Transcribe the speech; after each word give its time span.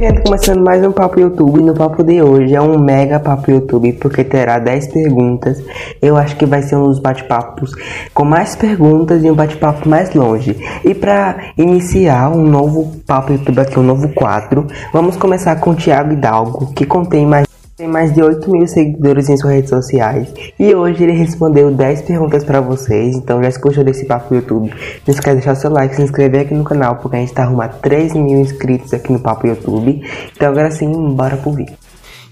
Gente, 0.00 0.22
começando 0.22 0.62
mais 0.62 0.82
um 0.82 0.92
Papo 0.92 1.20
YouTube. 1.20 1.60
No 1.60 1.74
papo 1.74 2.02
de 2.02 2.22
hoje 2.22 2.54
é 2.54 2.60
um 2.62 2.78
mega 2.78 3.20
Papo 3.20 3.50
YouTube, 3.50 3.92
porque 4.00 4.24
terá 4.24 4.58
10 4.58 4.86
perguntas. 4.86 5.62
Eu 6.00 6.16
acho 6.16 6.36
que 6.36 6.46
vai 6.46 6.62
ser 6.62 6.76
um 6.76 6.84
dos 6.84 6.98
bate-papos 6.98 7.74
com 8.14 8.24
mais 8.24 8.56
perguntas 8.56 9.22
e 9.22 9.30
um 9.30 9.34
bate-papo 9.34 9.86
mais 9.86 10.14
longe. 10.14 10.56
E 10.82 10.94
para 10.94 11.52
iniciar 11.54 12.30
um 12.30 12.46
novo 12.46 12.96
Papo 13.06 13.34
YouTube 13.34 13.60
aqui, 13.60 13.78
um 13.78 13.82
novo 13.82 14.08
quadro, 14.08 14.66
vamos 14.90 15.18
começar 15.18 15.56
com 15.56 15.72
o 15.72 15.76
Thiago 15.76 16.14
Hidalgo, 16.14 16.72
que 16.72 16.86
contém 16.86 17.26
mais 17.26 17.49
tem 17.80 17.88
mais 17.88 18.12
de 18.12 18.22
8 18.22 18.50
mil 18.50 18.66
seguidores 18.66 19.30
em 19.30 19.38
suas 19.38 19.54
redes 19.54 19.70
sociais 19.70 20.28
e 20.58 20.74
hoje 20.74 21.02
ele 21.02 21.12
respondeu 21.12 21.70
10 21.70 22.02
perguntas 22.02 22.44
para 22.44 22.60
vocês. 22.60 23.16
Então 23.16 23.42
já 23.42 23.50
se 23.50 23.58
gostou 23.58 23.82
desse 23.82 24.04
papo 24.04 24.34
YouTube, 24.34 24.68
não 24.68 25.14
esquece 25.14 25.30
de 25.30 25.34
deixar 25.36 25.54
seu 25.54 25.70
like, 25.70 25.96
se 25.96 26.02
inscrever 26.02 26.42
aqui 26.42 26.52
no 26.52 26.62
canal 26.62 26.96
porque 26.96 27.16
a 27.16 27.20
gente 27.20 27.32
tá 27.32 27.44
arrumando 27.44 27.80
3 27.80 28.12
mil 28.14 28.38
inscritos 28.38 28.92
aqui 28.92 29.10
no 29.10 29.18
papo 29.18 29.46
YouTube. 29.46 30.02
Então 30.36 30.48
agora 30.50 30.70
sim, 30.70 30.92
bora 31.14 31.38
pro 31.38 31.52
vídeo. 31.52 31.74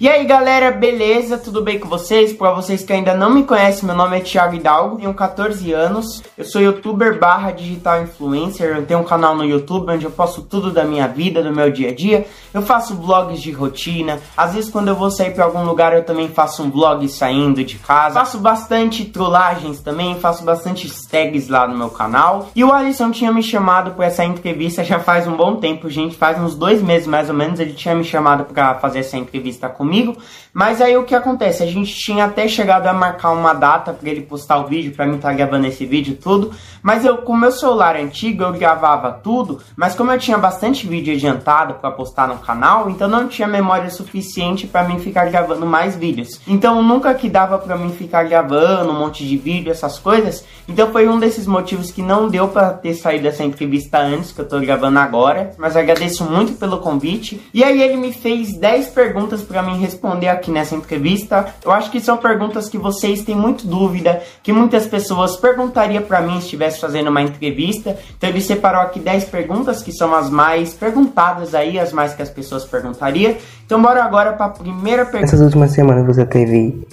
E 0.00 0.08
aí 0.08 0.24
galera, 0.24 0.70
beleza? 0.70 1.36
Tudo 1.36 1.60
bem 1.60 1.76
com 1.76 1.88
vocês? 1.88 2.32
Para 2.32 2.52
vocês 2.52 2.84
que 2.84 2.92
ainda 2.92 3.14
não 3.14 3.30
me 3.30 3.42
conhecem, 3.42 3.84
meu 3.84 3.96
nome 3.96 4.16
é 4.16 4.20
Thiago 4.20 4.54
Hidalgo, 4.54 4.96
tenho 4.96 5.12
14 5.12 5.72
anos, 5.72 6.22
eu 6.36 6.44
sou 6.44 6.62
youtuber 6.62 7.18
barra 7.18 7.50
digital 7.50 8.04
influencer, 8.04 8.76
eu 8.76 8.86
tenho 8.86 9.00
um 9.00 9.04
canal 9.04 9.34
no 9.34 9.44
YouTube 9.44 9.90
onde 9.90 10.04
eu 10.04 10.10
posto 10.12 10.42
tudo 10.42 10.70
da 10.70 10.84
minha 10.84 11.08
vida, 11.08 11.42
do 11.42 11.52
meu 11.52 11.72
dia 11.72 11.88
a 11.88 11.92
dia, 11.92 12.28
eu 12.54 12.62
faço 12.62 12.94
vlogs 12.94 13.42
de 13.42 13.50
rotina, 13.50 14.20
às 14.36 14.54
vezes 14.54 14.70
quando 14.70 14.86
eu 14.86 14.94
vou 14.94 15.10
sair 15.10 15.34
para 15.34 15.44
algum 15.44 15.64
lugar 15.64 15.92
eu 15.92 16.04
também 16.04 16.28
faço 16.28 16.62
um 16.62 16.70
vlog 16.70 17.08
saindo 17.08 17.64
de 17.64 17.76
casa, 17.76 18.20
faço 18.20 18.38
bastante 18.38 19.04
trollagens 19.04 19.80
também, 19.80 20.14
faço 20.20 20.44
bastante 20.44 20.88
tags 21.08 21.48
lá 21.48 21.66
no 21.66 21.76
meu 21.76 21.90
canal, 21.90 22.50
e 22.54 22.62
o 22.62 22.72
Alisson 22.72 23.10
tinha 23.10 23.32
me 23.32 23.42
chamado 23.42 23.90
para 23.96 24.06
essa 24.06 24.24
entrevista 24.24 24.84
já 24.84 25.00
faz 25.00 25.26
um 25.26 25.36
bom 25.36 25.56
tempo, 25.56 25.90
gente, 25.90 26.14
faz 26.14 26.38
uns 26.40 26.54
dois 26.54 26.80
meses 26.80 27.08
mais 27.08 27.28
ou 27.28 27.34
menos, 27.34 27.58
ele 27.58 27.72
tinha 27.72 27.96
me 27.96 28.04
chamado 28.04 28.44
para 28.44 28.76
fazer 28.76 29.00
essa 29.00 29.16
entrevista 29.16 29.68
comigo, 29.68 29.87
comigo. 29.88 30.16
Mas 30.52 30.80
aí 30.80 30.96
o 30.96 31.04
que 31.04 31.14
acontece? 31.14 31.62
A 31.62 31.66
gente 31.66 31.94
tinha 31.94 32.24
até 32.24 32.46
chegado 32.48 32.86
a 32.86 32.92
marcar 32.92 33.30
uma 33.30 33.52
data 33.52 33.92
para 33.92 34.08
ele 34.08 34.22
postar 34.22 34.58
o 34.58 34.66
vídeo, 34.66 34.92
para 34.92 35.06
mim 35.06 35.16
estar 35.16 35.28
tá 35.28 35.34
gravando 35.34 35.66
esse 35.66 35.86
vídeo 35.86 36.18
tudo. 36.20 36.50
Mas 36.82 37.04
eu, 37.04 37.18
com 37.18 37.36
meu 37.36 37.52
celular 37.52 37.96
antigo, 37.96 38.42
eu 38.42 38.52
gravava 38.52 39.10
tudo. 39.12 39.60
Mas 39.76 39.94
como 39.94 40.12
eu 40.12 40.18
tinha 40.18 40.36
bastante 40.36 40.86
vídeo 40.86 41.14
adiantado 41.14 41.74
para 41.74 41.90
postar 41.90 42.28
no 42.28 42.38
canal, 42.38 42.90
então 42.90 43.08
não 43.08 43.28
tinha 43.28 43.46
memória 43.46 43.88
suficiente 43.90 44.66
para 44.66 44.84
mim 44.84 44.98
ficar 44.98 45.26
gravando 45.26 45.64
mais 45.64 45.96
vídeos. 45.96 46.40
Então 46.46 46.82
nunca 46.82 47.14
que 47.14 47.28
dava 47.28 47.58
para 47.58 47.76
mim 47.76 47.92
ficar 47.92 48.24
gravando 48.24 48.90
um 48.90 48.98
monte 48.98 49.26
de 49.26 49.36
vídeo, 49.36 49.70
essas 49.70 49.98
coisas. 49.98 50.44
Então 50.66 50.90
foi 50.90 51.08
um 51.08 51.18
desses 51.18 51.46
motivos 51.46 51.90
que 51.90 52.02
não 52.02 52.28
deu 52.28 52.48
para 52.48 52.70
ter 52.70 52.94
saído 52.94 53.24
dessa 53.24 53.44
entrevista 53.44 53.98
antes, 53.98 54.32
que 54.32 54.40
eu 54.40 54.48
tô 54.48 54.58
gravando 54.60 54.98
agora. 54.98 55.52
Mas 55.56 55.76
agradeço 55.76 56.24
muito 56.24 56.54
pelo 56.54 56.78
convite. 56.78 57.40
E 57.54 57.62
aí 57.62 57.80
ele 57.80 57.96
me 57.96 58.12
fez 58.12 58.56
10 58.58 58.88
perguntas 58.88 59.42
para 59.42 59.62
mim 59.62 59.77
responder 59.78 60.28
aqui 60.28 60.50
nessa 60.50 60.74
entrevista. 60.74 61.46
Eu 61.64 61.72
acho 61.72 61.90
que 61.90 62.00
são 62.00 62.16
perguntas 62.16 62.68
que 62.68 62.78
vocês 62.78 63.22
têm 63.22 63.34
muito 63.34 63.66
dúvida, 63.66 64.22
que 64.42 64.52
muitas 64.52 64.86
pessoas 64.86 65.36
perguntariam 65.36 66.02
para 66.02 66.20
mim 66.20 66.34
se 66.34 66.44
estivesse 66.44 66.80
fazendo 66.80 67.08
uma 67.08 67.22
entrevista. 67.22 67.96
Então 68.16 68.28
ele 68.30 68.40
separou 68.40 68.82
aqui 68.82 69.00
10 69.00 69.24
perguntas 69.24 69.82
que 69.82 69.92
são 69.92 70.14
as 70.14 70.30
mais 70.30 70.74
perguntadas 70.74 71.54
aí, 71.54 71.78
as 71.78 71.92
mais 71.92 72.14
que 72.14 72.22
as 72.22 72.30
pessoas 72.30 72.64
perguntariam. 72.64 73.34
Então 73.64 73.80
bora 73.80 74.04
agora 74.04 74.32
para 74.32 74.46
a 74.46 74.50
primeira 74.50 75.04
pergunta. 75.04 75.26
Essas 75.26 75.40
últimas 75.40 75.72
semanas 75.72 76.06
você 76.06 76.24
teve 76.24 76.86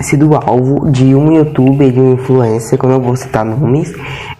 sido 0.00 0.34
alvo 0.34 0.90
de 0.90 1.14
um 1.14 1.32
youtuber, 1.32 1.90
de 1.90 2.00
um 2.00 2.14
influencer, 2.14 2.78
como 2.78 2.92
eu 2.92 3.00
vou 3.00 3.16
citar 3.16 3.44
nomes, 3.44 3.92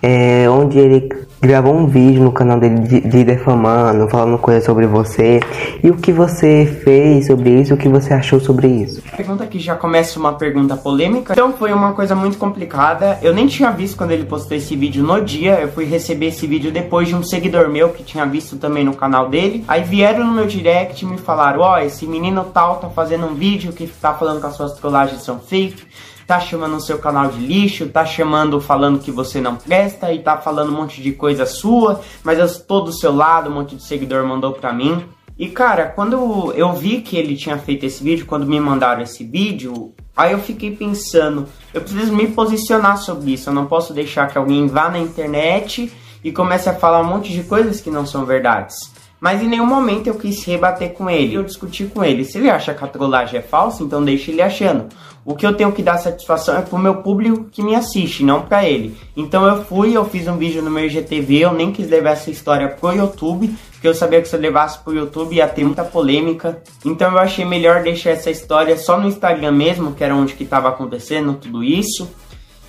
é, 0.02 0.48
onde 0.48 0.78
ele 0.78 1.08
gravou 1.46 1.74
um 1.76 1.86
vídeo 1.86 2.22
no 2.22 2.32
canal 2.32 2.58
dele 2.58 2.80
de, 2.80 3.00
de 3.00 3.24
defamando, 3.24 4.08
falando 4.08 4.38
coisas 4.38 4.64
sobre 4.64 4.86
você. 4.86 5.40
E 5.82 5.90
o 5.90 5.96
que 5.96 6.12
você 6.12 6.66
fez 6.82 7.26
sobre 7.26 7.50
isso, 7.60 7.74
o 7.74 7.76
que 7.76 7.88
você 7.88 8.14
achou 8.14 8.40
sobre 8.40 8.66
isso? 8.66 9.02
Pergunta 9.16 9.44
aqui 9.44 9.58
já 9.58 9.74
começa 9.74 10.18
uma 10.18 10.32
pergunta 10.32 10.76
polêmica. 10.76 11.34
Então 11.34 11.52
foi 11.52 11.72
uma 11.72 11.92
coisa 11.92 12.14
muito 12.14 12.38
complicada. 12.38 13.18
Eu 13.22 13.34
nem 13.34 13.46
tinha 13.46 13.70
visto 13.70 13.96
quando 13.96 14.12
ele 14.12 14.24
postou 14.24 14.56
esse 14.56 14.74
vídeo 14.74 15.04
no 15.04 15.20
dia. 15.20 15.60
Eu 15.60 15.68
fui 15.68 15.84
receber 15.84 16.26
esse 16.26 16.46
vídeo 16.46 16.72
depois 16.72 17.08
de 17.08 17.14
um 17.14 17.22
seguidor 17.22 17.68
meu 17.68 17.90
que 17.90 18.02
tinha 18.02 18.24
visto 18.24 18.56
também 18.56 18.84
no 18.84 18.94
canal 18.94 19.28
dele. 19.28 19.64
Aí 19.68 19.82
vieram 19.82 20.26
no 20.26 20.32
meu 20.32 20.46
direct 20.46 21.04
e 21.04 21.08
me 21.08 21.18
falaram: 21.18 21.60
Ó, 21.60 21.74
oh, 21.74 21.78
esse 21.78 22.06
menino 22.06 22.44
tal 22.44 22.76
tá 22.76 22.88
fazendo 22.88 23.26
um 23.26 23.34
vídeo 23.34 23.72
que 23.72 23.86
tá 23.86 24.14
falando 24.14 24.40
que 24.40 24.46
as 24.46 24.56
suas 24.56 24.72
trollagens 24.72 25.22
são 25.22 25.38
fake 25.38 25.82
tá 26.26 26.40
chamando 26.40 26.76
o 26.76 26.80
seu 26.80 26.98
canal 26.98 27.28
de 27.28 27.38
lixo, 27.38 27.88
tá 27.88 28.04
chamando 28.04 28.60
falando 28.60 28.98
que 28.98 29.10
você 29.10 29.40
não 29.40 29.56
presta 29.56 30.12
e 30.12 30.20
tá 30.20 30.36
falando 30.36 30.70
um 30.72 30.76
monte 30.76 31.02
de 31.02 31.12
coisa 31.12 31.46
sua, 31.46 32.00
mas 32.22 32.38
eu 32.38 32.46
estou 32.46 32.82
do 32.82 32.92
seu 32.92 33.14
lado, 33.14 33.50
um 33.50 33.54
monte 33.54 33.76
de 33.76 33.82
seguidor 33.82 34.26
mandou 34.26 34.52
pra 34.52 34.72
mim. 34.72 35.04
E 35.36 35.48
cara, 35.48 35.86
quando 35.86 36.52
eu 36.54 36.72
vi 36.72 37.00
que 37.00 37.16
ele 37.16 37.36
tinha 37.36 37.58
feito 37.58 37.84
esse 37.84 38.02
vídeo, 38.04 38.26
quando 38.26 38.46
me 38.46 38.58
mandaram 38.60 39.02
esse 39.02 39.24
vídeo, 39.24 39.92
aí 40.16 40.32
eu 40.32 40.38
fiquei 40.38 40.74
pensando, 40.74 41.48
eu 41.72 41.80
preciso 41.80 42.14
me 42.14 42.28
posicionar 42.28 42.98
sobre 42.98 43.32
isso, 43.32 43.50
eu 43.50 43.54
não 43.54 43.66
posso 43.66 43.92
deixar 43.92 44.28
que 44.28 44.38
alguém 44.38 44.68
vá 44.68 44.88
na 44.88 44.98
internet 44.98 45.92
e 46.22 46.30
comece 46.30 46.68
a 46.68 46.74
falar 46.74 47.00
um 47.00 47.04
monte 47.04 47.32
de 47.32 47.42
coisas 47.42 47.80
que 47.80 47.90
não 47.90 48.06
são 48.06 48.24
verdades. 48.24 48.94
Mas 49.20 49.42
em 49.42 49.48
nenhum 49.48 49.66
momento 49.66 50.06
eu 50.06 50.14
quis 50.14 50.44
rebater 50.44 50.92
com 50.92 51.08
ele, 51.08 51.34
eu 51.34 51.42
discuti 51.42 51.86
com 51.86 52.04
ele. 52.04 52.24
Se 52.24 52.38
ele 52.38 52.50
acha 52.50 52.74
que 52.74 52.84
a 52.84 52.86
trollagem 52.86 53.40
é 53.40 53.42
falsa, 53.42 53.82
então 53.82 54.04
deixe 54.04 54.30
ele 54.30 54.42
achando. 54.42 54.86
O 55.26 55.34
que 55.34 55.46
eu 55.46 55.54
tenho 55.54 55.72
que 55.72 55.82
dar 55.82 55.96
satisfação 55.96 56.58
é 56.58 56.60
pro 56.60 56.78
meu 56.78 56.96
público 56.96 57.46
que 57.50 57.62
me 57.62 57.74
assiste, 57.74 58.22
não 58.22 58.42
para 58.42 58.68
ele. 58.68 58.94
Então 59.16 59.46
eu 59.46 59.64
fui, 59.64 59.96
eu 59.96 60.04
fiz 60.04 60.28
um 60.28 60.36
vídeo 60.36 60.60
no 60.60 60.70
meu 60.70 60.84
IGTV, 60.84 61.38
eu 61.38 61.52
nem 61.54 61.72
quis 61.72 61.88
levar 61.88 62.10
essa 62.10 62.30
história 62.30 62.68
pro 62.68 62.92
YouTube, 62.92 63.54
porque 63.72 63.88
eu 63.88 63.94
sabia 63.94 64.20
que 64.20 64.28
se 64.28 64.36
eu 64.36 64.40
levasse 64.40 64.78
pro 64.80 64.94
YouTube 64.94 65.34
ia 65.34 65.48
ter 65.48 65.64
muita 65.64 65.82
polêmica. 65.82 66.62
Então 66.84 67.10
eu 67.10 67.18
achei 67.18 67.44
melhor 67.44 67.82
deixar 67.82 68.10
essa 68.10 68.30
história 68.30 68.76
só 68.76 69.00
no 69.00 69.08
Instagram 69.08 69.52
mesmo, 69.52 69.94
que 69.94 70.04
era 70.04 70.14
onde 70.14 70.34
que 70.34 70.44
tava 70.44 70.68
acontecendo 70.68 71.32
tudo 71.34 71.64
isso. 71.64 72.06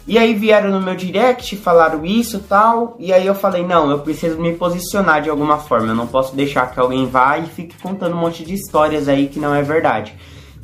E 0.08 0.18
aí 0.18 0.34
vieram 0.34 0.70
no 0.70 0.80
meu 0.80 0.96
direct, 0.96 1.58
falaram 1.58 2.06
isso 2.06 2.40
tal, 2.48 2.96
e 3.00 3.12
aí 3.12 3.26
eu 3.26 3.34
falei, 3.34 3.66
não, 3.66 3.90
eu 3.90 4.00
preciso 4.00 4.40
me 4.40 4.54
posicionar 4.54 5.22
de 5.22 5.32
alguma 5.32 5.58
forma, 5.58 5.88
eu 5.88 5.96
não 5.96 6.06
posso 6.06 6.36
deixar 6.36 6.72
que 6.72 6.80
alguém 6.80 7.08
vá 7.08 7.40
e 7.40 7.48
fique 7.48 7.76
contando 7.82 8.16
um 8.16 8.20
monte 8.20 8.46
de 8.46 8.54
histórias 8.54 9.10
aí 9.10 9.28
que 9.28 9.40
não 9.40 9.54
é 9.54 9.64
verdade. 9.64 10.16